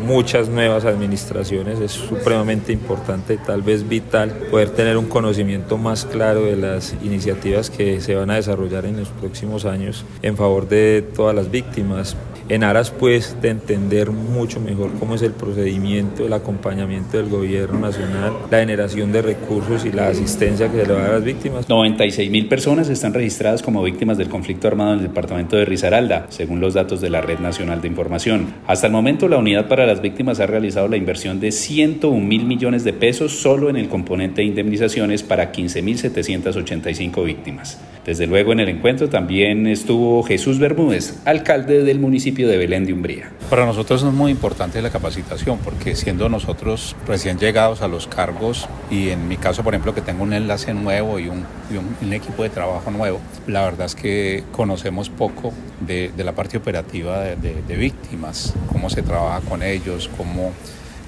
muchas 0.00 0.48
nuevas 0.48 0.84
administraciones, 0.84 1.78
es 1.80 1.92
supremamente 1.92 2.72
importante, 2.72 3.36
tal 3.36 3.62
vez 3.62 3.88
vital, 3.88 4.30
poder 4.50 4.70
tener 4.70 4.96
un 4.96 5.06
conocimiento 5.06 5.76
más 5.76 6.06
claro 6.06 6.42
de 6.42 6.56
las 6.56 6.94
iniciativas 7.02 7.70
que 7.70 8.00
se 8.00 8.14
van 8.14 8.30
a 8.30 8.36
desarrollar 8.36 8.86
en 8.86 8.96
los 8.96 9.08
próximos 9.08 9.66
años 9.66 10.04
en 10.22 10.36
favor 10.36 10.68
de 10.68 11.04
todas 11.14 11.34
las 11.34 11.50
víctimas, 11.50 12.16
en 12.50 12.64
aras 12.64 12.90
pues 12.90 13.36
de 13.40 13.48
entender 13.48 14.10
mucho 14.10 14.60
mejor 14.60 14.90
cómo 14.98 15.14
es 15.14 15.22
el 15.22 15.30
procedimiento, 15.30 16.26
el 16.26 16.32
acompañamiento 16.32 17.16
del 17.16 17.28
gobierno 17.28 17.78
nacional, 17.78 18.32
la 18.50 18.58
generación 18.58 19.12
de 19.12 19.22
recursos 19.22 19.84
y 19.84 19.92
la 19.92 20.08
asistencia 20.08 20.68
que 20.68 20.80
se 20.80 20.86
le 20.86 20.94
va 20.94 21.06
a 21.06 21.12
las 21.12 21.24
víctimas. 21.24 21.68
96 21.68 22.28
mil 22.28 22.48
personas 22.48 22.88
están 22.88 23.14
registradas 23.14 23.62
como 23.62 23.84
víctimas 23.84 24.18
del 24.18 24.28
conflicto 24.28 24.66
armado 24.66 24.94
en 24.94 24.98
el 24.98 25.06
departamento 25.06 25.56
de 25.56 25.64
Risaralda, 25.64 26.26
según 26.28 26.60
los 26.60 26.74
datos 26.74 27.00
de 27.00 27.08
la 27.08 27.20
Red 27.20 27.38
Nacional 27.38 27.80
de 27.80 27.86
Información. 27.86 28.52
Hasta 28.66 28.88
el 28.88 28.92
momento 28.92 29.28
la 29.28 29.38
Unidad 29.38 29.68
para 29.68 29.86
las 29.86 30.02
Víctimas 30.02 30.40
ha 30.40 30.46
realizado 30.46 30.88
la 30.88 30.96
inversión 30.96 31.38
de 31.38 31.52
101 31.52 32.26
mil 32.26 32.46
millones 32.46 32.82
de 32.82 32.92
pesos 32.92 33.30
solo 33.30 33.70
en 33.70 33.76
el 33.76 33.88
componente 33.88 34.40
de 34.40 34.48
indemnizaciones 34.48 35.22
para 35.22 35.52
15.785 35.52 37.24
víctimas. 37.24 37.78
Desde 38.04 38.26
luego 38.26 38.52
en 38.52 38.60
el 38.60 38.68
encuentro 38.68 39.08
también 39.08 39.66
estuvo 39.66 40.22
Jesús 40.22 40.58
Bermúdez, 40.58 41.18
alcalde 41.26 41.84
del 41.84 42.00
municipio 42.00 42.48
de 42.48 42.56
Belén 42.56 42.86
de 42.86 42.92
Umbría. 42.94 43.30
Para 43.50 43.66
nosotros 43.66 44.02
es 44.02 44.12
muy 44.12 44.30
importante 44.30 44.80
la 44.80 44.90
capacitación 44.90 45.58
porque 45.58 45.94
siendo 45.94 46.28
nosotros 46.28 46.96
recién 47.06 47.38
llegados 47.38 47.82
a 47.82 47.88
los 47.88 48.06
cargos 48.06 48.68
y 48.90 49.10
en 49.10 49.28
mi 49.28 49.36
caso 49.36 49.62
por 49.62 49.74
ejemplo 49.74 49.94
que 49.94 50.00
tengo 50.00 50.22
un 50.22 50.32
enlace 50.32 50.72
nuevo 50.72 51.18
y 51.18 51.28
un, 51.28 51.44
y 51.70 51.76
un, 51.76 51.94
un 52.00 52.12
equipo 52.12 52.42
de 52.42 52.48
trabajo 52.48 52.90
nuevo, 52.90 53.20
la 53.46 53.64
verdad 53.64 53.86
es 53.86 53.94
que 53.94 54.44
conocemos 54.52 55.10
poco 55.10 55.52
de, 55.80 56.10
de 56.16 56.24
la 56.24 56.32
parte 56.32 56.56
operativa 56.56 57.20
de, 57.20 57.36
de, 57.36 57.62
de 57.66 57.76
víctimas, 57.76 58.54
cómo 58.72 58.88
se 58.88 59.02
trabaja 59.02 59.40
con 59.40 59.62
ellos, 59.62 60.08
cómo 60.16 60.52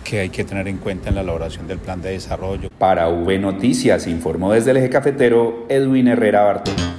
que 0.03 0.21
hay 0.21 0.29
que 0.29 0.45
tener 0.45 0.69
en 0.69 0.79
cuenta 0.79 1.09
en 1.09 1.15
la 1.15 1.23
elaboración 1.23 1.67
del 1.67 1.79
plan 1.79 2.03
de 2.03 2.11
desarrollo. 2.11 2.69
Para 2.79 3.09
V 3.09 3.39
Noticias 3.39 4.07
informó 4.07 4.53
desde 4.53 4.73
el 4.73 4.79
eje 4.79 4.91
cafetero 4.91 5.67
Edwin 5.69 6.09
Herrera 6.09 6.43
Bartolo. 6.43 6.92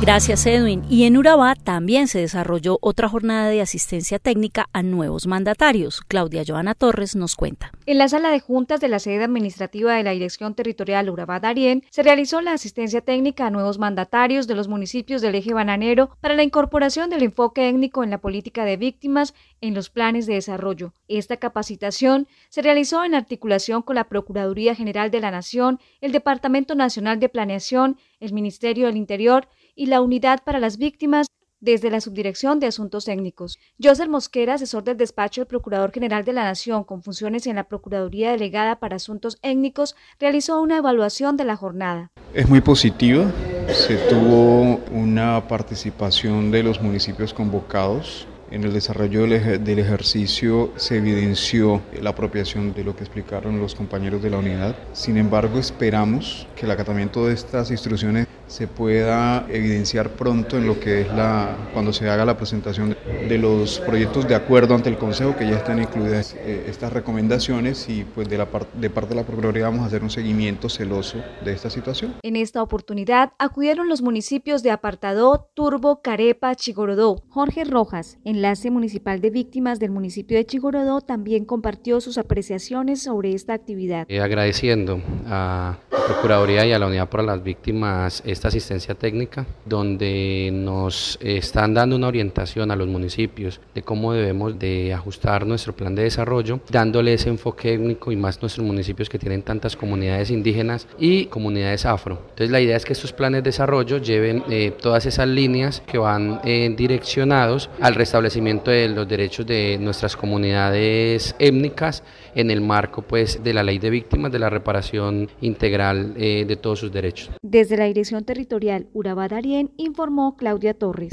Gracias 0.00 0.46
Edwin. 0.46 0.84
Y 0.88 1.04
en 1.04 1.16
Urabá 1.16 1.56
también 1.56 2.06
se 2.06 2.20
desarrolló 2.20 2.78
otra 2.80 3.08
jornada 3.08 3.48
de 3.48 3.60
asistencia 3.60 4.20
técnica 4.20 4.68
a 4.72 4.84
nuevos 4.84 5.26
mandatarios. 5.26 6.02
Claudia 6.02 6.44
Joana 6.46 6.74
Torres 6.74 7.16
nos 7.16 7.34
cuenta. 7.34 7.72
En 7.84 7.98
la 7.98 8.08
sala 8.08 8.30
de 8.30 8.38
juntas 8.38 8.80
de 8.80 8.86
la 8.86 9.00
sede 9.00 9.24
administrativa 9.24 9.94
de 9.94 10.04
la 10.04 10.12
Dirección 10.12 10.54
Territorial 10.54 11.10
Urabá 11.10 11.40
Darién 11.40 11.82
se 11.90 12.04
realizó 12.04 12.40
la 12.40 12.52
asistencia 12.52 13.00
técnica 13.00 13.46
a 13.46 13.50
nuevos 13.50 13.80
mandatarios 13.80 14.46
de 14.46 14.54
los 14.54 14.68
municipios 14.68 15.20
del 15.20 15.34
eje 15.34 15.52
bananero 15.52 16.10
para 16.20 16.34
la 16.34 16.44
incorporación 16.44 17.10
del 17.10 17.24
enfoque 17.24 17.68
étnico 17.68 18.04
en 18.04 18.10
la 18.10 18.18
política 18.18 18.64
de 18.64 18.76
víctimas 18.76 19.34
en 19.60 19.74
los 19.74 19.90
planes 19.90 20.26
de 20.26 20.34
desarrollo. 20.34 20.94
Esta 21.08 21.38
capacitación 21.38 22.28
se 22.50 22.62
realizó 22.62 23.04
en 23.04 23.16
articulación 23.16 23.82
con 23.82 23.96
la 23.96 24.04
Procuraduría 24.04 24.76
General 24.76 25.10
de 25.10 25.20
la 25.20 25.32
Nación, 25.32 25.80
el 26.00 26.12
Departamento 26.12 26.76
Nacional 26.76 27.18
de 27.18 27.28
Planeación, 27.28 27.98
el 28.20 28.32
Ministerio 28.32 28.86
del 28.86 28.96
Interior 28.96 29.48
y 29.78 29.86
la 29.86 30.00
Unidad 30.00 30.42
para 30.44 30.58
las 30.58 30.76
Víctimas 30.76 31.28
desde 31.60 31.90
la 31.90 32.00
Subdirección 32.00 32.58
de 32.58 32.66
Asuntos 32.66 33.04
Técnicos. 33.04 33.58
Joseph 33.82 34.08
Mosquera, 34.08 34.54
asesor 34.54 34.82
del 34.82 34.96
despacho 34.96 35.40
del 35.40 35.48
Procurador 35.48 35.92
General 35.92 36.24
de 36.24 36.32
la 36.32 36.44
Nación 36.44 36.82
con 36.84 37.02
funciones 37.02 37.46
en 37.46 37.56
la 37.56 37.64
Procuraduría 37.64 38.32
Delegada 38.32 38.80
para 38.80 38.96
Asuntos 38.96 39.38
Étnicos, 39.42 39.94
realizó 40.18 40.60
una 40.60 40.78
evaluación 40.78 41.36
de 41.36 41.44
la 41.44 41.56
jornada. 41.56 42.10
Es 42.34 42.48
muy 42.48 42.60
positiva, 42.60 43.30
se 43.72 43.96
tuvo 44.08 44.80
una 44.92 45.46
participación 45.46 46.50
de 46.50 46.64
los 46.64 46.82
municipios 46.82 47.32
convocados 47.32 48.26
en 48.50 48.64
el 48.64 48.72
desarrollo 48.72 49.22
del, 49.22 49.32
ej 49.32 49.60
del, 49.60 49.78
ejercicio 49.78 50.72
se 50.76 50.96
evidenció 50.96 51.82
la 52.00 52.10
apropiación 52.10 52.72
de 52.72 52.82
lo 52.82 52.96
que 52.96 53.04
explicaron 53.04 53.60
los 53.60 53.74
compañeros 53.74 54.22
de 54.22 54.30
la 54.30 54.38
unidad. 54.38 54.74
Sin 54.94 55.18
embargo, 55.18 55.58
esperamos 55.58 56.46
que 56.56 56.64
el 56.64 56.72
acatamiento 56.72 57.26
de 57.26 57.34
estas 57.34 57.70
instrucciones 57.70 58.26
se 58.48 58.66
pueda 58.66 59.46
evidenciar 59.48 60.10
pronto 60.10 60.58
en 60.58 60.66
lo 60.66 60.80
que 60.80 61.02
es 61.02 61.08
la 61.08 61.56
cuando 61.72 61.92
se 61.92 62.08
haga 62.08 62.24
la 62.24 62.36
presentación 62.36 62.96
de 63.28 63.38
los 63.38 63.78
proyectos 63.80 64.26
de 64.26 64.34
acuerdo 64.34 64.74
ante 64.74 64.88
el 64.88 64.98
Consejo 64.98 65.36
que 65.36 65.46
ya 65.46 65.56
están 65.56 65.80
incluidas 65.80 66.34
eh, 66.34 66.64
estas 66.68 66.92
recomendaciones 66.92 67.88
y 67.88 68.04
pues 68.04 68.28
de 68.28 68.38
la 68.38 68.46
part 68.46 68.72
de 68.74 68.90
parte 68.90 69.10
de 69.10 69.16
la 69.16 69.24
Procuraduría 69.24 69.64
vamos 69.64 69.82
a 69.82 69.86
hacer 69.86 70.02
un 70.02 70.10
seguimiento 70.10 70.68
celoso 70.68 71.18
de 71.44 71.52
esta 71.52 71.70
situación. 71.70 72.14
En 72.22 72.36
esta 72.36 72.62
oportunidad 72.62 73.32
acudieron 73.38 73.88
los 73.88 74.02
municipios 74.02 74.62
de 74.62 74.70
Apartadó, 74.70 75.50
Turbo, 75.54 76.00
Carepa, 76.02 76.54
Chigorodó. 76.54 77.22
Jorge 77.28 77.64
Rojas, 77.64 78.18
enlace 78.24 78.70
municipal 78.70 79.20
de 79.20 79.30
víctimas 79.30 79.78
del 79.78 79.90
municipio 79.90 80.36
de 80.36 80.46
Chigorodó, 80.46 81.00
también 81.00 81.44
compartió 81.44 82.00
sus 82.00 82.18
apreciaciones 82.18 83.02
sobre 83.02 83.34
esta 83.34 83.52
actividad. 83.52 84.06
Eh, 84.08 84.20
agradeciendo 84.20 85.00
a 85.26 85.78
la 85.90 86.06
Procuraduría 86.06 86.66
y 86.66 86.72
a 86.72 86.78
la 86.78 86.86
Unidad 86.86 87.08
para 87.08 87.22
las 87.22 87.42
Víctimas 87.42 88.22
esta 88.38 88.48
asistencia 88.48 88.94
técnica, 88.94 89.44
donde 89.64 90.50
nos 90.52 91.18
están 91.20 91.74
dando 91.74 91.96
una 91.96 92.06
orientación 92.06 92.70
a 92.70 92.76
los 92.76 92.86
municipios 92.86 93.60
de 93.74 93.82
cómo 93.82 94.12
debemos 94.12 94.56
de 94.58 94.94
ajustar 94.94 95.44
nuestro 95.44 95.72
plan 95.74 95.96
de 95.96 96.04
desarrollo, 96.04 96.60
dándole 96.70 97.14
ese 97.14 97.30
enfoque 97.30 97.74
étnico 97.74 98.12
y 98.12 98.16
más 98.16 98.40
nuestros 98.40 98.64
municipios 98.64 99.08
que 99.08 99.18
tienen 99.18 99.42
tantas 99.42 99.74
comunidades 99.76 100.30
indígenas 100.30 100.86
y 101.00 101.26
comunidades 101.26 101.84
afro. 101.84 102.20
Entonces 102.30 102.50
la 102.50 102.60
idea 102.60 102.76
es 102.76 102.84
que 102.84 102.92
estos 102.92 103.12
planes 103.12 103.42
de 103.42 103.48
desarrollo 103.48 103.98
lleven 103.98 104.44
eh, 104.48 104.72
todas 104.80 105.04
esas 105.06 105.26
líneas 105.26 105.82
que 105.84 105.98
van 105.98 106.40
eh, 106.44 106.72
direccionados 106.76 107.70
al 107.80 107.96
restablecimiento 107.96 108.70
de 108.70 108.88
los 108.88 109.08
derechos 109.08 109.46
de 109.46 109.78
nuestras 109.80 110.16
comunidades 110.16 111.34
étnicas 111.40 112.04
en 112.34 112.50
el 112.50 112.60
marco 112.60 113.02
pues 113.02 113.42
de 113.42 113.52
la 113.52 113.62
ley 113.62 113.78
de 113.78 113.90
víctimas 113.90 114.32
de 114.32 114.38
la 114.38 114.50
reparación 114.50 115.28
integral 115.40 116.14
eh, 116.16 116.44
de 116.46 116.56
todos 116.56 116.80
sus 116.80 116.92
derechos. 116.92 117.30
Desde 117.42 117.76
la 117.76 117.84
Dirección 117.84 118.24
Territorial 118.24 118.86
Urabá 118.92 119.28
Darién 119.28 119.70
informó 119.76 120.36
Claudia 120.36 120.74
Torres. 120.74 121.10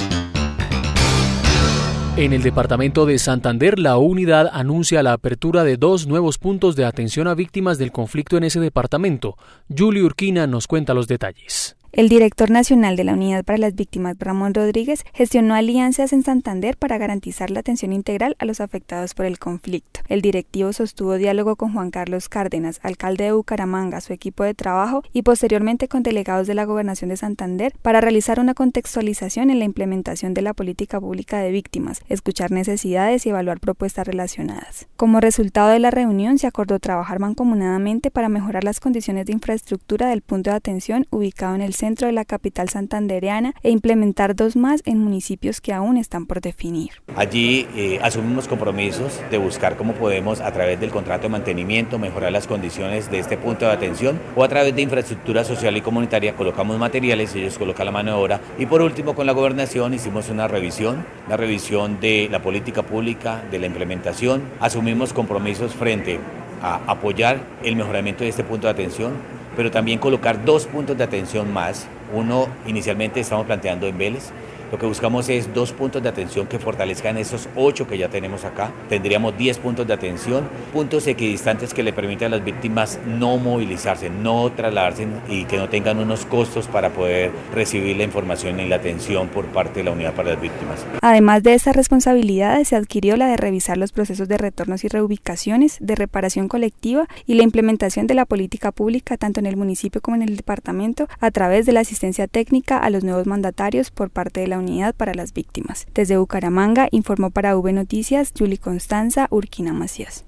En 2.17 2.32
el 2.32 2.43
departamento 2.43 3.06
de 3.06 3.19
Santander, 3.19 3.78
la 3.78 3.97
unidad 3.97 4.49
anuncia 4.54 5.04
la 5.04 5.12
apertura 5.12 5.65
de 5.65 5.75
dos 5.75 6.08
nuevos 6.08 6.38
puntos 6.38 6.78
de 6.78 6.86
atención 6.86 7.28
a 7.28 7.36
víctimas 7.36 7.78
del 7.78 7.91
conflicto 7.91 8.38
en 8.38 8.45
ese 8.45 8.62
departamento. 8.62 9.36
Julie 9.67 10.01
Urquina 10.01 10.47
nos 10.47 10.65
cuenta 10.65 10.93
los 10.93 11.10
detalles. 11.10 11.75
El 11.95 12.10
director 12.10 12.51
nacional 12.51 12.97
de 12.97 13.05
la 13.05 13.13
Unidad 13.13 13.45
para 13.45 13.58
las 13.58 13.73
Víctimas, 13.73 14.17
Ramón 14.19 14.53
Rodríguez, 14.53 15.05
gestionó 15.13 15.55
alianzas 15.55 16.12
en 16.12 16.23
Santander 16.23 16.75
para 16.75 16.97
garantizar 16.97 17.51
la 17.51 17.62
atención 17.62 17.93
integral 17.93 18.36
a 18.38 18.43
los 18.43 18.60
afectados 18.60 19.13
por 19.13 19.25
el 19.25 19.39
conflicto. 19.39 20.01
El 20.10 20.21
directivo 20.21 20.73
sostuvo 20.73 21.13
diálogo 21.13 21.55
con 21.55 21.71
Juan 21.71 21.91
Carlos 21.91 22.27
Cárdenas, 22.27 22.81
alcalde 22.84 23.23
de 23.23 23.31
Bucaramanga, 23.31 24.01
su 24.01 24.12
equipo 24.12 24.43
de 24.43 24.53
trabajo 24.53 25.03
y 25.13 25.21
posteriormente 25.21 25.88
con 25.88 26.03
delegados 26.03 26.47
de 26.47 26.53
la 26.53 26.65
Gobernación 26.65 27.12
de 27.12 27.15
Santander 27.15 27.73
para 27.81 28.01
realizar 28.01 28.41
una 28.41 28.55
contextualización 28.55 29.49
en 29.49 29.60
la 29.60 29.65
implementación 29.65 30.34
de 30.34 30.41
la 30.41 30.53
política 30.53 30.99
pública 30.99 31.39
de 31.39 31.51
víctimas, 31.51 32.01
escuchar 32.10 32.51
necesidades 32.51 33.25
y 33.25 33.29
evaluar 33.29 33.62
propuestas 33.62 34.05
relacionadas. 34.05 34.88
Como 34.97 35.21
resultado 35.21 35.69
de 35.69 35.79
la 35.79 35.91
reunión, 35.91 36.39
se 36.39 36.47
acordó 36.47 36.77
trabajar 36.79 37.19
mancomunadamente 37.19 38.12
para 38.12 38.27
mejorar 38.27 38.65
las 38.65 38.81
condiciones 38.81 39.27
de 39.27 39.31
infraestructura 39.31 40.10
del 40.10 40.23
punto 40.23 40.49
de 40.49 40.58
atención 40.58 41.08
ubicado 41.10 41.55
en 41.55 41.62
el 41.62 41.73
centro 41.73 41.85
centro 41.86 42.08
de 42.08 42.13
la 42.13 42.26
capital 42.26 42.67
santandereana 42.67 43.54
e 43.62 43.69
implementar 43.69 44.36
dos 44.36 44.56
más 44.56 44.82
en 44.86 44.98
municipios 44.98 45.62
que 45.62 45.71
aún 45.71 45.98
están 45.98 46.26
por 46.26 46.41
definir. 46.41 46.89
Allí 47.15 47.67
eh, 47.76 48.00
asumimos 48.02 48.48
compromisos 48.48 49.21
de 49.30 49.38
buscar 49.38 49.78
cómo 49.78 49.93
podemos 49.93 50.41
a 50.41 50.52
través 50.52 50.80
del 50.80 50.89
contrato 50.89 51.24
de 51.24 51.30
mantenimiento 51.30 52.00
mejorar 52.00 52.32
las 52.32 52.48
condiciones 52.48 53.12
de 53.12 53.19
este 53.19 53.38
punto 53.38 53.65
de 53.65 53.71
atención 53.71 54.19
o 54.36 54.43
a 54.43 54.48
través 54.48 54.76
de 54.76 54.82
infraestructura 54.82 55.43
social 55.43 55.78
y 55.78 55.82
comunitaria 55.82 56.36
colocamos 56.36 56.80
materiales, 56.80 57.36
ellos 57.36 57.60
colocan 57.60 57.86
la 57.86 57.91
mano 57.91 58.12
de 58.12 58.17
obra 58.17 58.41
y 58.58 58.65
por 58.65 58.82
último 58.82 59.13
con 59.13 59.28
la 59.28 59.34
gobernación 59.34 59.93
hicimos 59.93 60.30
una 60.30 60.48
revisión, 60.48 61.06
la 61.30 61.38
revisión 61.38 62.00
de 62.00 62.28
la 62.32 62.41
política 62.41 62.82
pública, 62.82 63.43
de 63.52 63.60
la 63.60 63.67
implementación, 63.67 64.41
asumimos 64.60 65.13
compromisos 65.13 65.76
frente 65.76 66.19
a 66.63 66.82
apoyar 66.88 67.41
el 67.63 67.76
mejoramiento 67.76 68.24
de 68.24 68.32
este 68.32 68.43
punto 68.43 68.65
de 68.65 68.71
atención, 68.71 69.13
pero 69.55 69.71
también 69.71 69.99
colocar 69.99 70.43
dos 70.45 70.65
puntos 70.65 70.97
de 70.97 71.03
atención 71.03 71.51
más. 71.53 71.87
Uno 72.13 72.47
inicialmente 72.65 73.19
estamos 73.19 73.45
planteando 73.45 73.87
en 73.87 73.97
Vélez, 73.97 74.31
lo 74.75 74.79
que 74.79 74.88
buscamos 74.88 75.29
es 75.29 75.53
dos 75.53 75.71
puntos 75.71 76.03
de 76.03 76.09
atención 76.09 76.47
que 76.47 76.59
fortalezcan 76.59 77.17
esos 77.17 77.47
ocho 77.55 77.88
que 77.88 77.97
ya 77.97 78.09
tenemos 78.09 78.43
acá. 78.43 78.73
Tendríamos 78.89 79.38
diez 79.38 79.57
puntos 79.57 79.88
de 79.88 79.93
atención, 79.93 80.49
puntos 80.73 81.07
equidistantes 81.07 81.73
que 81.73 81.81
le 81.81 81.93
permitan 81.93 82.33
a 82.33 82.35
las 82.35 82.45
víctimas 82.45 82.99
no 83.07 83.38
movilizarse, 83.38 84.09
no 84.09 84.51
trasladarse 84.51 85.07
y 85.29 85.45
que 85.45 85.57
no 85.57 85.69
tengan 85.69 85.99
unos 85.99 86.25
costos 86.25 86.67
para 86.67 86.89
poder 86.89 87.31
recibir 87.53 87.95
la 87.95 88.03
información 88.03 88.59
y 88.59 88.67
la 88.67 88.75
atención 88.75 89.29
por 89.29 89.45
parte 89.45 89.79
de 89.79 89.85
la 89.85 89.91
unidad 89.91 90.13
para 90.13 90.31
las 90.31 90.41
víctimas. 90.41 90.85
Además 90.99 91.41
de 91.43 91.53
estas 91.53 91.73
responsabilidades, 91.73 92.67
se 92.67 92.75
adquirió 92.75 93.15
la 93.15 93.27
de 93.27 93.38
revisar 93.38 93.77
los 93.77 93.93
procesos 93.93 94.27
de 94.27 94.38
retornos 94.38 94.83
y 94.83 94.89
reubicaciones, 94.89 95.77
de 95.79 95.95
reparación 95.95 96.49
colectiva 96.49 97.07
y 97.25 97.35
la 97.35 97.43
implementación 97.43 98.07
de 98.07 98.15
la 98.15 98.25
política 98.25 98.73
pública 98.73 99.15
tanto 99.15 99.39
en 99.39 99.45
el 99.45 99.55
municipio 99.55 100.01
como 100.01 100.17
en 100.17 100.23
el 100.23 100.35
departamento 100.35 101.07
a 101.21 101.31
través 101.31 101.65
de 101.65 101.71
la 101.71 101.79
asistencia 101.79 102.27
técnica 102.27 102.77
a 102.77 102.89
los 102.89 103.05
nuevos 103.05 103.25
mandatarios 103.25 103.89
por 103.89 104.09
parte 104.09 104.41
de 104.41 104.47
la 104.47 104.57
Unidad 104.57 104.64
para 104.93 105.13
las 105.13 105.34
Víctimas. 105.34 105.88
Desde 105.93 106.17
Bucaramanga 106.17 106.88
informó 106.91 107.32
para 107.32 107.58
V 107.58 107.73
Noticias 107.73 108.34
Julie 108.38 108.58
Constanza 108.58 109.28
Urquina 109.30 109.73
Macías. 109.73 110.23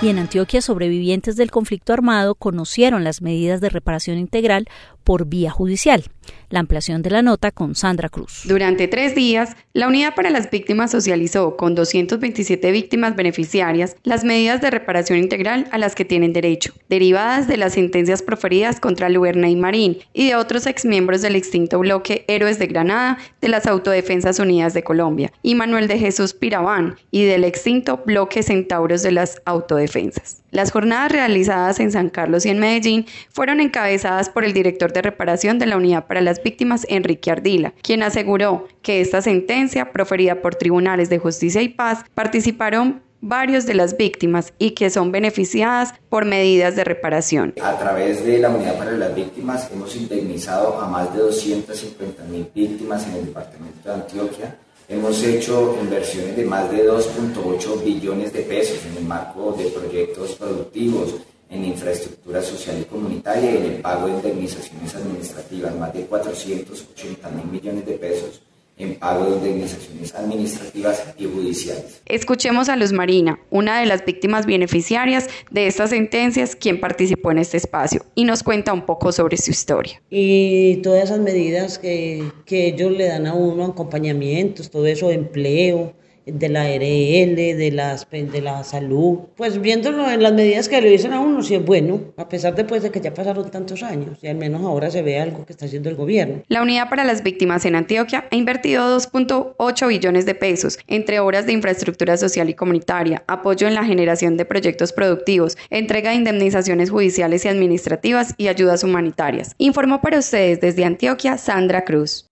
Y 0.00 0.08
en 0.08 0.18
Antioquia, 0.18 0.60
sobrevivientes 0.60 1.36
del 1.36 1.50
conflicto 1.50 1.92
armado 1.92 2.34
conocieron 2.34 3.04
las 3.04 3.22
medidas 3.22 3.60
de 3.60 3.68
reparación 3.68 4.18
integral 4.18 4.68
por 5.04 5.26
vía 5.26 5.50
judicial. 5.50 6.04
La 6.50 6.60
ampliación 6.60 7.02
de 7.02 7.10
la 7.10 7.22
nota 7.22 7.50
con 7.50 7.74
Sandra 7.74 8.08
Cruz. 8.08 8.42
Durante 8.44 8.88
tres 8.88 9.14
días, 9.14 9.56
la 9.72 9.88
Unidad 9.88 10.14
para 10.14 10.30
las 10.30 10.50
Víctimas 10.50 10.90
socializó 10.90 11.56
con 11.56 11.74
227 11.74 12.70
víctimas 12.70 13.16
beneficiarias 13.16 13.96
las 14.02 14.24
medidas 14.24 14.60
de 14.60 14.70
reparación 14.70 15.18
integral 15.18 15.66
a 15.70 15.78
las 15.78 15.94
que 15.94 16.04
tienen 16.04 16.32
derecho, 16.32 16.74
derivadas 16.88 17.48
de 17.48 17.56
las 17.56 17.72
sentencias 17.74 18.22
proferidas 18.22 18.80
contra 18.80 19.08
Luerna 19.08 19.48
y 19.48 19.56
Marín 19.56 19.98
y 20.12 20.28
de 20.28 20.36
otros 20.36 20.66
exmiembros 20.66 21.22
del 21.22 21.36
extinto 21.36 21.78
bloque 21.78 22.24
Héroes 22.28 22.58
de 22.58 22.66
Granada 22.66 23.18
de 23.40 23.48
las 23.48 23.66
Autodefensas 23.66 24.38
Unidas 24.38 24.74
de 24.74 24.82
Colombia 24.82 25.32
y 25.42 25.54
Manuel 25.54 25.88
de 25.88 25.98
Jesús 25.98 26.34
Pirabán 26.34 26.96
y 27.10 27.24
del 27.24 27.44
extinto 27.44 28.02
bloque 28.04 28.42
Centauros 28.42 29.02
de 29.02 29.12
las 29.12 29.40
Autodefensas. 29.44 30.42
Las 30.50 30.70
jornadas 30.70 31.10
realizadas 31.10 31.80
en 31.80 31.90
San 31.90 32.10
Carlos 32.10 32.44
y 32.44 32.50
en 32.50 32.58
Medellín 32.58 33.06
fueron 33.30 33.60
encabezadas 33.60 34.28
por 34.28 34.44
el 34.44 34.52
director 34.52 34.92
de 34.92 35.00
reparación 35.00 35.58
de 35.58 35.64
la 35.64 35.78
Unidad 35.78 36.06
para 36.06 36.20
las 36.24 36.42
Víctimas, 36.42 36.86
Enrique 36.88 37.30
Ardila, 37.30 37.74
quien 37.82 38.02
aseguró 38.02 38.66
que 38.82 39.00
esta 39.00 39.22
sentencia, 39.22 39.92
proferida 39.92 40.42
por 40.42 40.54
tribunales 40.54 41.10
de 41.10 41.18
justicia 41.18 41.62
y 41.62 41.68
paz, 41.68 42.04
participaron 42.14 43.02
varios 43.20 43.66
de 43.66 43.74
las 43.74 43.96
víctimas 43.96 44.52
y 44.58 44.72
que 44.72 44.90
son 44.90 45.12
beneficiadas 45.12 45.94
por 46.08 46.24
medidas 46.24 46.74
de 46.74 46.84
reparación. 46.84 47.54
A 47.62 47.78
través 47.78 48.24
de 48.26 48.38
la 48.38 48.50
Unidad 48.50 48.76
para 48.78 48.92
las 48.92 49.14
Víctimas 49.14 49.70
hemos 49.72 49.94
indemnizado 49.94 50.80
a 50.80 50.88
más 50.88 51.14
de 51.14 51.20
250 51.20 52.24
mil 52.24 52.48
víctimas 52.54 53.06
en 53.06 53.14
el 53.14 53.26
departamento 53.26 53.88
de 53.88 53.94
Antioquia 53.94 54.56
Hemos 54.92 55.22
hecho 55.24 55.78
inversiones 55.80 56.36
de 56.36 56.44
más 56.44 56.70
de 56.70 56.86
2.8 56.86 57.82
billones 57.82 58.30
de 58.30 58.42
pesos 58.42 58.78
en 58.84 58.98
el 58.98 59.04
marco 59.04 59.52
de 59.52 59.70
proyectos 59.70 60.34
productivos, 60.34 61.14
en 61.52 61.64
infraestructura 61.66 62.42
social 62.42 62.78
y 62.80 62.84
comunitaria 62.84 63.52
y 63.52 63.56
en 63.58 63.64
el 63.64 63.74
pago 63.82 64.06
de 64.06 64.14
indemnizaciones 64.14 64.94
administrativas, 64.94 65.76
más 65.76 65.92
de 65.92 66.06
480 66.06 67.30
mil 67.30 67.46
millones 67.46 67.86
de 67.86 67.92
pesos 67.92 68.40
en 68.78 68.94
pago 68.94 69.26
de 69.26 69.36
indemnizaciones 69.36 70.14
administrativas 70.14 71.14
y 71.18 71.26
judiciales. 71.26 72.00
Escuchemos 72.06 72.70
a 72.70 72.76
Luz 72.76 72.92
Marina, 72.92 73.38
una 73.50 73.78
de 73.78 73.86
las 73.86 74.04
víctimas 74.04 74.46
beneficiarias 74.46 75.28
de 75.50 75.66
estas 75.66 75.90
sentencias, 75.90 76.56
quien 76.56 76.80
participó 76.80 77.30
en 77.30 77.38
este 77.38 77.58
espacio 77.58 78.06
y 78.14 78.24
nos 78.24 78.42
cuenta 78.42 78.72
un 78.72 78.86
poco 78.86 79.12
sobre 79.12 79.36
su 79.36 79.50
historia. 79.50 80.00
Y 80.08 80.76
todas 80.76 81.04
esas 81.04 81.20
medidas 81.20 81.78
que, 81.78 82.32
que 82.46 82.68
ellos 82.68 82.92
le 82.92 83.08
dan 83.08 83.26
a 83.26 83.34
uno, 83.34 83.66
acompañamientos, 83.66 84.70
todo 84.70 84.86
eso, 84.86 85.10
empleo, 85.10 85.92
de 86.26 86.48
la 86.48 86.62
ARL, 86.62 87.36
de, 87.36 87.70
las, 87.72 88.08
de 88.10 88.40
la 88.40 88.64
salud. 88.64 89.18
Pues 89.36 89.60
viéndolo 89.60 90.10
en 90.10 90.22
las 90.22 90.32
medidas 90.32 90.68
que 90.68 90.80
le 90.80 90.90
dicen 90.90 91.12
a 91.12 91.20
uno, 91.20 91.42
sí 91.42 91.54
es 91.54 91.64
bueno, 91.64 92.00
a 92.16 92.28
pesar 92.28 92.54
después 92.54 92.82
de 92.82 92.90
que 92.90 93.00
ya 93.00 93.12
pasaron 93.14 93.50
tantos 93.50 93.82
años 93.82 94.18
y 94.22 94.28
al 94.28 94.36
menos 94.36 94.62
ahora 94.62 94.90
se 94.90 95.02
ve 95.02 95.18
algo 95.18 95.44
que 95.44 95.52
está 95.52 95.66
haciendo 95.66 95.88
el 95.88 95.96
gobierno. 95.96 96.42
La 96.48 96.62
Unidad 96.62 96.88
para 96.88 97.04
las 97.04 97.22
Víctimas 97.22 97.64
en 97.64 97.74
Antioquia 97.74 98.26
ha 98.30 98.36
invertido 98.36 98.96
2.8 98.98 99.88
billones 99.88 100.26
de 100.26 100.34
pesos 100.34 100.78
entre 100.86 101.20
obras 101.20 101.46
de 101.46 101.52
infraestructura 101.52 102.16
social 102.16 102.48
y 102.48 102.54
comunitaria, 102.54 103.24
apoyo 103.26 103.66
en 103.66 103.74
la 103.74 103.84
generación 103.84 104.36
de 104.36 104.44
proyectos 104.44 104.92
productivos, 104.92 105.56
entrega 105.70 106.10
de 106.10 106.16
indemnizaciones 106.16 106.90
judiciales 106.90 107.44
y 107.44 107.48
administrativas 107.48 108.34
y 108.36 108.48
ayudas 108.48 108.84
humanitarias. 108.84 109.54
Informó 109.58 110.00
para 110.00 110.18
ustedes 110.18 110.60
desde 110.60 110.84
Antioquia 110.84 111.38
Sandra 111.38 111.84
Cruz 111.84 112.31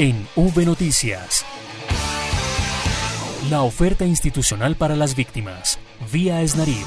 en 0.00 0.26
V 0.34 0.64
Noticias. 0.64 1.44
La 3.50 3.60
oferta 3.60 4.06
institucional 4.06 4.74
para 4.74 4.96
las 4.96 5.14
víctimas, 5.14 5.78
vía 6.10 6.40
Esnarid. 6.40 6.86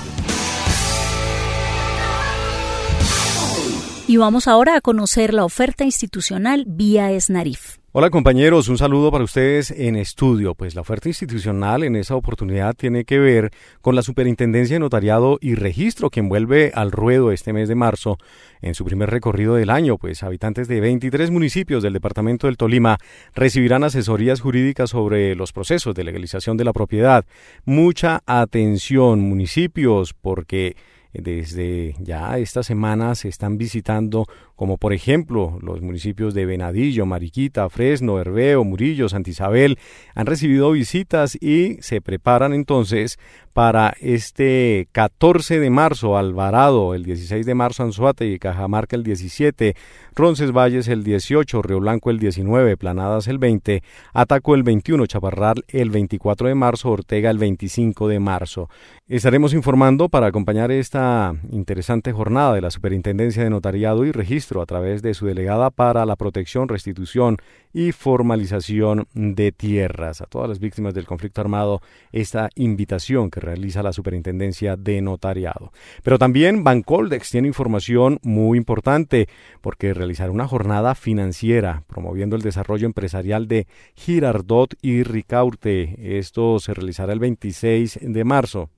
Y 4.08 4.18
vamos 4.18 4.48
ahora 4.48 4.76
a 4.76 4.82
conocer 4.82 5.32
la 5.32 5.46
oferta 5.46 5.84
institucional 5.84 6.66
vía 6.68 7.12
Esnarif. 7.12 7.83
Hola 7.96 8.10
compañeros, 8.10 8.70
un 8.70 8.80
saludo 8.80 9.12
para 9.12 9.24
ustedes 9.24 9.70
en 9.70 9.96
estudio. 9.96 10.56
Pues 10.56 10.74
la 10.74 10.82
oferta 10.82 11.10
institucional 11.10 11.84
en 11.84 11.96
esa 11.96 12.16
oportunidad 12.16 12.74
tiene 12.74 13.06
que 13.06 13.20
ver 13.20 13.52
con 13.82 13.94
la 13.96 14.02
Superintendencia 14.02 14.78
de 14.78 14.80
Notariado 14.80 15.38
y 15.40 15.54
Registro 15.54 16.10
que 16.10 16.20
envuelve 16.20 16.72
al 16.74 16.92
ruedo 16.92 17.32
este 17.32 17.54
mes 17.54 17.70
de 17.70 17.76
marzo 17.76 18.18
en 18.64 18.74
su 18.74 18.84
primer 18.84 19.12
recorrido 19.12 19.54
del 19.54 19.70
año, 19.70 20.00
pues 20.00 20.24
habitantes 20.24 20.68
de 20.68 20.82
23 20.82 21.30
municipios 21.30 21.84
del 21.84 21.94
departamento 21.94 22.48
del 22.48 22.58
Tolima 22.58 22.98
recibirán 23.36 23.84
asesorías 23.84 24.42
jurídicas 24.42 24.90
sobre 24.90 25.36
los 25.36 25.54
procesos 25.54 25.94
de 25.94 26.04
legalización 26.04 26.58
de 26.58 26.64
la 26.64 26.74
propiedad. 26.74 27.26
Mucha 27.64 28.24
atención 28.26 29.20
municipios 29.20 30.16
porque 30.16 30.76
desde 31.14 31.96
ya 32.00 32.38
esta 32.38 32.64
semana 32.64 33.16
se 33.16 33.30
están 33.30 33.58
visitando, 33.58 34.26
como 34.56 34.78
por 34.78 34.94
ejemplo 34.94 35.58
los 35.62 35.82
municipios 35.82 36.34
de 36.34 36.46
Venadillo, 36.46 37.06
Mariquita, 37.06 37.70
Fresno, 37.70 38.20
Herveo, 38.20 38.64
Murillo, 38.64 39.10
Santa 39.10 39.30
Isabel, 39.30 39.78
han 40.16 40.26
recibido 40.26 40.72
visitas 40.72 41.36
y 41.42 41.78
se 41.82 42.02
preparan 42.02 42.54
entonces 42.54 43.20
para 43.54 43.94
este 44.02 44.88
14 44.92 45.60
de 45.60 45.70
marzo, 45.70 46.18
Alvarado, 46.18 46.96
el 46.96 47.04
16 47.04 47.46
de 47.46 47.54
marzo, 47.54 47.84
Anzuate 47.84 48.28
y 48.28 48.40
Cajamarca 48.40 48.96
el 48.96 49.04
17, 49.04 49.76
Roncesvalles 50.16 50.88
el 50.88 51.04
18, 51.04 51.62
Río 51.62 51.80
Blanco 51.80 52.10
el 52.10 52.20
19, 52.20 52.76
Planadas 52.78 53.28
el 53.28 53.38
20, 53.38 53.84
Ataco 54.14 54.56
el 54.56 54.64
21, 54.64 55.06
Chaparral 55.06 55.64
el 55.68 55.92
24 55.92 56.48
de 56.48 56.56
marzo, 56.56 56.90
Ortega 56.90 57.30
el 57.30 57.38
25 57.38 58.08
de 58.08 58.20
marzo. 58.20 58.70
Estaremos 59.08 59.54
informando 59.54 60.10
para 60.10 60.28
acompañar 60.28 60.72
esta 60.72 61.36
interesante 61.52 62.12
jornada 62.12 62.56
de 62.56 62.62
la 62.62 62.72
Superintendencia 62.72 63.44
de 63.44 63.50
Notariado 63.52 64.06
y 64.06 64.12
Registro 64.12 64.62
a 64.62 64.66
través 64.66 65.02
de 65.04 65.14
su 65.14 65.28
delegada 65.28 65.70
para 65.70 66.06
la 66.06 66.16
protección, 66.16 66.68
restitución 66.70 67.38
y 67.74 67.92
formalización 67.92 69.08
de 69.14 69.52
tierras. 69.52 70.22
A 70.22 70.26
todas 70.26 70.50
las 70.50 70.60
víctimas 70.60 70.94
del 70.94 71.06
conflicto 71.06 71.42
armado, 71.42 71.82
esta 72.12 72.50
invitación 72.56 73.30
que 73.30 73.43
realiza 73.44 73.84
la 73.84 73.94
Superintendencia 73.94 74.76
de 74.76 75.02
Notariado. 75.02 75.72
Pero 76.02 76.18
también 76.18 76.64
Bancoldex 76.64 77.30
tiene 77.30 77.48
información 77.48 78.20
muy 78.24 78.58
importante 78.58 79.28
porque 79.62 79.94
realizará 79.94 80.32
una 80.32 80.48
jornada 80.48 80.96
financiera 80.96 81.84
promoviendo 81.88 82.36
el 82.36 82.42
desarrollo 82.42 82.88
empresarial 82.88 83.48
de 83.48 83.68
Girardot 83.96 84.74
y 84.82 85.04
Ricaurte. 85.04 86.18
Esto 86.18 86.60
se 86.60 86.74
realizará 86.74 87.14
el 87.14 87.20
26 87.20 88.00
de 88.02 88.24
marzo 88.24 88.70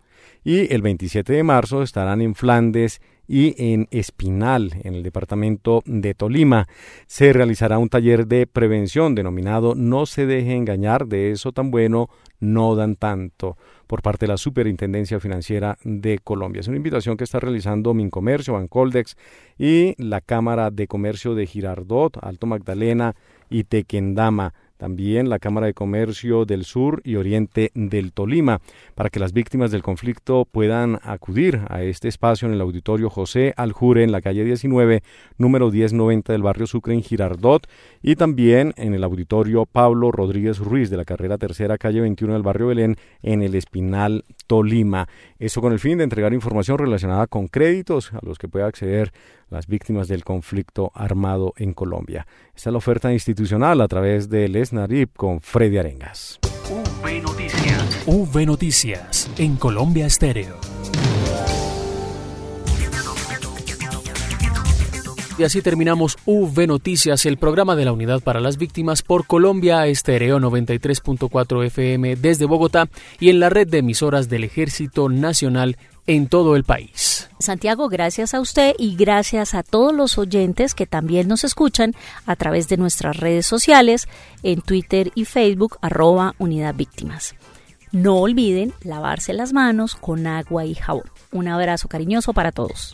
y 0.44 0.74
el 0.74 0.82
27 0.82 1.34
de 1.34 1.44
marzo 1.44 1.82
estarán 1.82 2.22
en 2.22 2.36
Flandes 2.36 3.02
y 3.28 3.56
en 3.58 3.88
Espinal, 3.92 4.74
en 4.84 4.96
el 4.96 5.04
departamento 5.04 5.82
de 5.86 6.14
Tolima. 6.14 6.68
Se 7.08 7.34
realizará 7.34 7.78
un 7.78 7.90
taller 7.90 8.28
de 8.28 8.48
prevención 8.48 9.16
denominado 9.16 9.76
No 9.76 10.06
se 10.06 10.26
deje 10.26 10.54
engañar, 10.54 11.08
de 11.08 11.32
eso 11.32 11.52
tan 11.52 11.72
bueno 11.72 12.10
no 12.40 12.76
dan 12.76 12.96
tanto 12.96 13.58
por 13.88 14.02
parte 14.02 14.26
de 14.26 14.32
la 14.34 14.38
Superintendencia 14.38 15.20
Financiera 15.20 15.78
de 15.84 16.20
Colombia. 16.20 16.60
Es 16.60 16.68
una 16.68 16.78
invitación 16.78 17.18
que 17.18 17.24
está 17.24 17.40
realizando 17.40 17.94
Mincomercio, 17.94 18.54
Bancoldex 18.54 19.16
y 19.58 19.96
la 20.02 20.22
Cámara 20.22 20.72
de 20.72 20.88
Comercio 20.88 21.36
de 21.36 21.46
Girardot, 21.46 22.18
Alto 22.22 22.48
Magdalena 22.48 23.16
y 23.50 23.64
Tequendama 23.64 24.54
también 24.78 25.30
la 25.30 25.40
Cámara 25.40 25.68
de 25.68 25.74
Comercio 25.74 26.46
del 26.46 26.66
Sur 26.66 27.02
y 27.04 27.16
Oriente 27.16 27.72
del 27.74 28.12
Tolima, 28.12 28.60
para 28.94 29.10
que 29.10 29.20
las 29.20 29.34
víctimas 29.34 29.72
del 29.72 29.84
conflicto 29.84 30.46
puedan 30.46 31.00
acudir 31.04 31.62
a 31.70 31.84
este 31.84 32.08
espacio 32.08 32.48
en 32.48 32.54
el 32.54 32.62
auditorio 32.62 33.10
José 33.10 33.54
Aljure 33.58 34.04
en 34.04 34.12
la 34.12 34.22
calle 34.22 34.44
19, 34.44 35.04
número 35.38 35.72
1090 35.72 36.34
del 36.34 36.44
barrio 36.44 36.68
Sucre 36.68 36.94
en 36.94 37.04
Girardot, 37.04 37.68
y 38.02 38.16
también 38.16 38.74
en 38.78 38.94
el 38.94 39.04
auditorio 39.04 39.66
Pablo 39.66 40.12
Rodríguez 40.12 40.60
Ruiz 40.60 40.90
de 40.90 40.98
la 40.98 41.06
carrera 41.06 41.38
tercera, 41.38 41.78
calle 41.78 42.02
21 42.02 42.34
del 42.34 42.44
barrio 42.44 42.68
Belén, 42.68 42.98
en 43.22 43.42
el 43.42 43.56
Espinal 43.56 44.24
Tolima. 44.48 45.08
Eso 45.40 45.62
con 45.62 45.74
el 45.74 45.80
fin 45.80 45.98
de 45.98 46.04
entregar 46.04 46.34
información 46.34 46.78
relacionada 46.78 47.28
con 47.28 47.48
créditos 47.48 48.14
a 48.14 48.20
los 48.22 48.38
que 48.38 48.48
pueda 48.48 48.68
acceder 48.68 49.12
las 49.50 49.68
víctimas 49.68 50.08
del 50.08 50.24
conflicto 50.24 50.92
armado 50.94 51.54
en 51.58 51.74
Colombia. 51.74 52.28
Esta 52.56 52.70
es 52.70 52.74
la 52.74 52.78
oferta 52.78 53.14
institucional 53.14 53.82
a 53.82 53.88
través 53.88 54.30
del 54.30 54.56
ESNARIP 54.56 55.16
con 55.16 55.42
Freddy 55.42 55.78
Arengas. 55.78 56.40
V 56.70 57.22
Noticias. 57.22 58.04
V 58.08 58.46
Noticias 58.46 59.30
en 59.38 59.56
Colombia 59.58 60.06
Estéreo. 60.08 60.56
Y 65.38 65.44
así 65.44 65.62
terminamos 65.62 66.18
V 66.26 66.66
Noticias, 66.66 67.26
el 67.26 67.38
programa 67.38 67.76
de 67.76 67.84
la 67.84 67.92
Unidad 67.92 68.22
para 68.22 68.40
las 68.40 68.58
Víctimas 68.58 69.02
por 69.02 69.28
Colombia 69.28 69.86
Estéreo 69.86 70.40
93.4 70.40 71.66
FM 71.66 72.16
desde 72.16 72.46
Bogotá 72.46 72.88
y 73.20 73.30
en 73.30 73.42
la 73.42 73.50
red 73.50 73.68
de 73.68 73.80
emisoras 73.80 74.30
del 74.30 74.46
Ejército 74.46 75.10
Nacional 75.10 75.78
en 76.08 76.28
todo 76.28 76.56
el 76.56 76.64
país. 76.64 77.30
Santiago, 77.40 77.90
gracias 77.90 78.34
a 78.34 78.40
usted 78.40 78.74
y 78.78 78.96
gracias 78.96 79.54
a 79.54 79.64
todos 79.64 79.94
los 79.94 80.18
oyentes 80.18 80.74
que 80.74 80.86
también 80.86 81.28
nos 81.28 81.44
escuchan 81.44 81.94
a 82.26 82.36
través 82.36 82.68
de 82.68 82.78
nuestras 82.78 83.18
redes 83.18 83.46
sociales 83.46 84.08
en 84.44 84.62
Twitter 84.62 85.12
y 85.16 85.26
Facebook 85.26 85.78
arroba 85.82 86.36
Unidad 86.38 86.76
Víctimas. 86.76 87.36
No 87.92 88.18
olviden 88.18 88.74
lavarse 88.82 89.34
las 89.34 89.54
manos 89.54 89.96
con 89.96 90.28
agua 90.28 90.66
y 90.66 90.76
jabón. 90.76 91.10
Un 91.32 91.48
abrazo 91.48 91.88
cariñoso 91.88 92.34
para 92.34 92.52
todos 92.52 92.94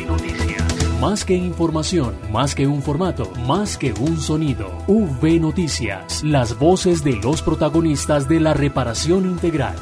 Más 1.01 1.25
que 1.25 1.33
información, 1.33 2.13
más 2.31 2.53
que 2.53 2.67
un 2.67 2.83
formato, 2.83 3.33
más 3.47 3.75
que 3.75 3.91
un 3.91 4.19
sonido. 4.19 4.69
V 4.85 5.39
Noticias, 5.39 6.23
las 6.23 6.59
voces 6.59 7.03
de 7.03 7.15
los 7.15 7.41
protagonistas 7.41 8.29
de 8.29 8.39
la 8.39 8.53
reparación 8.53 9.25
integral. 9.25 9.73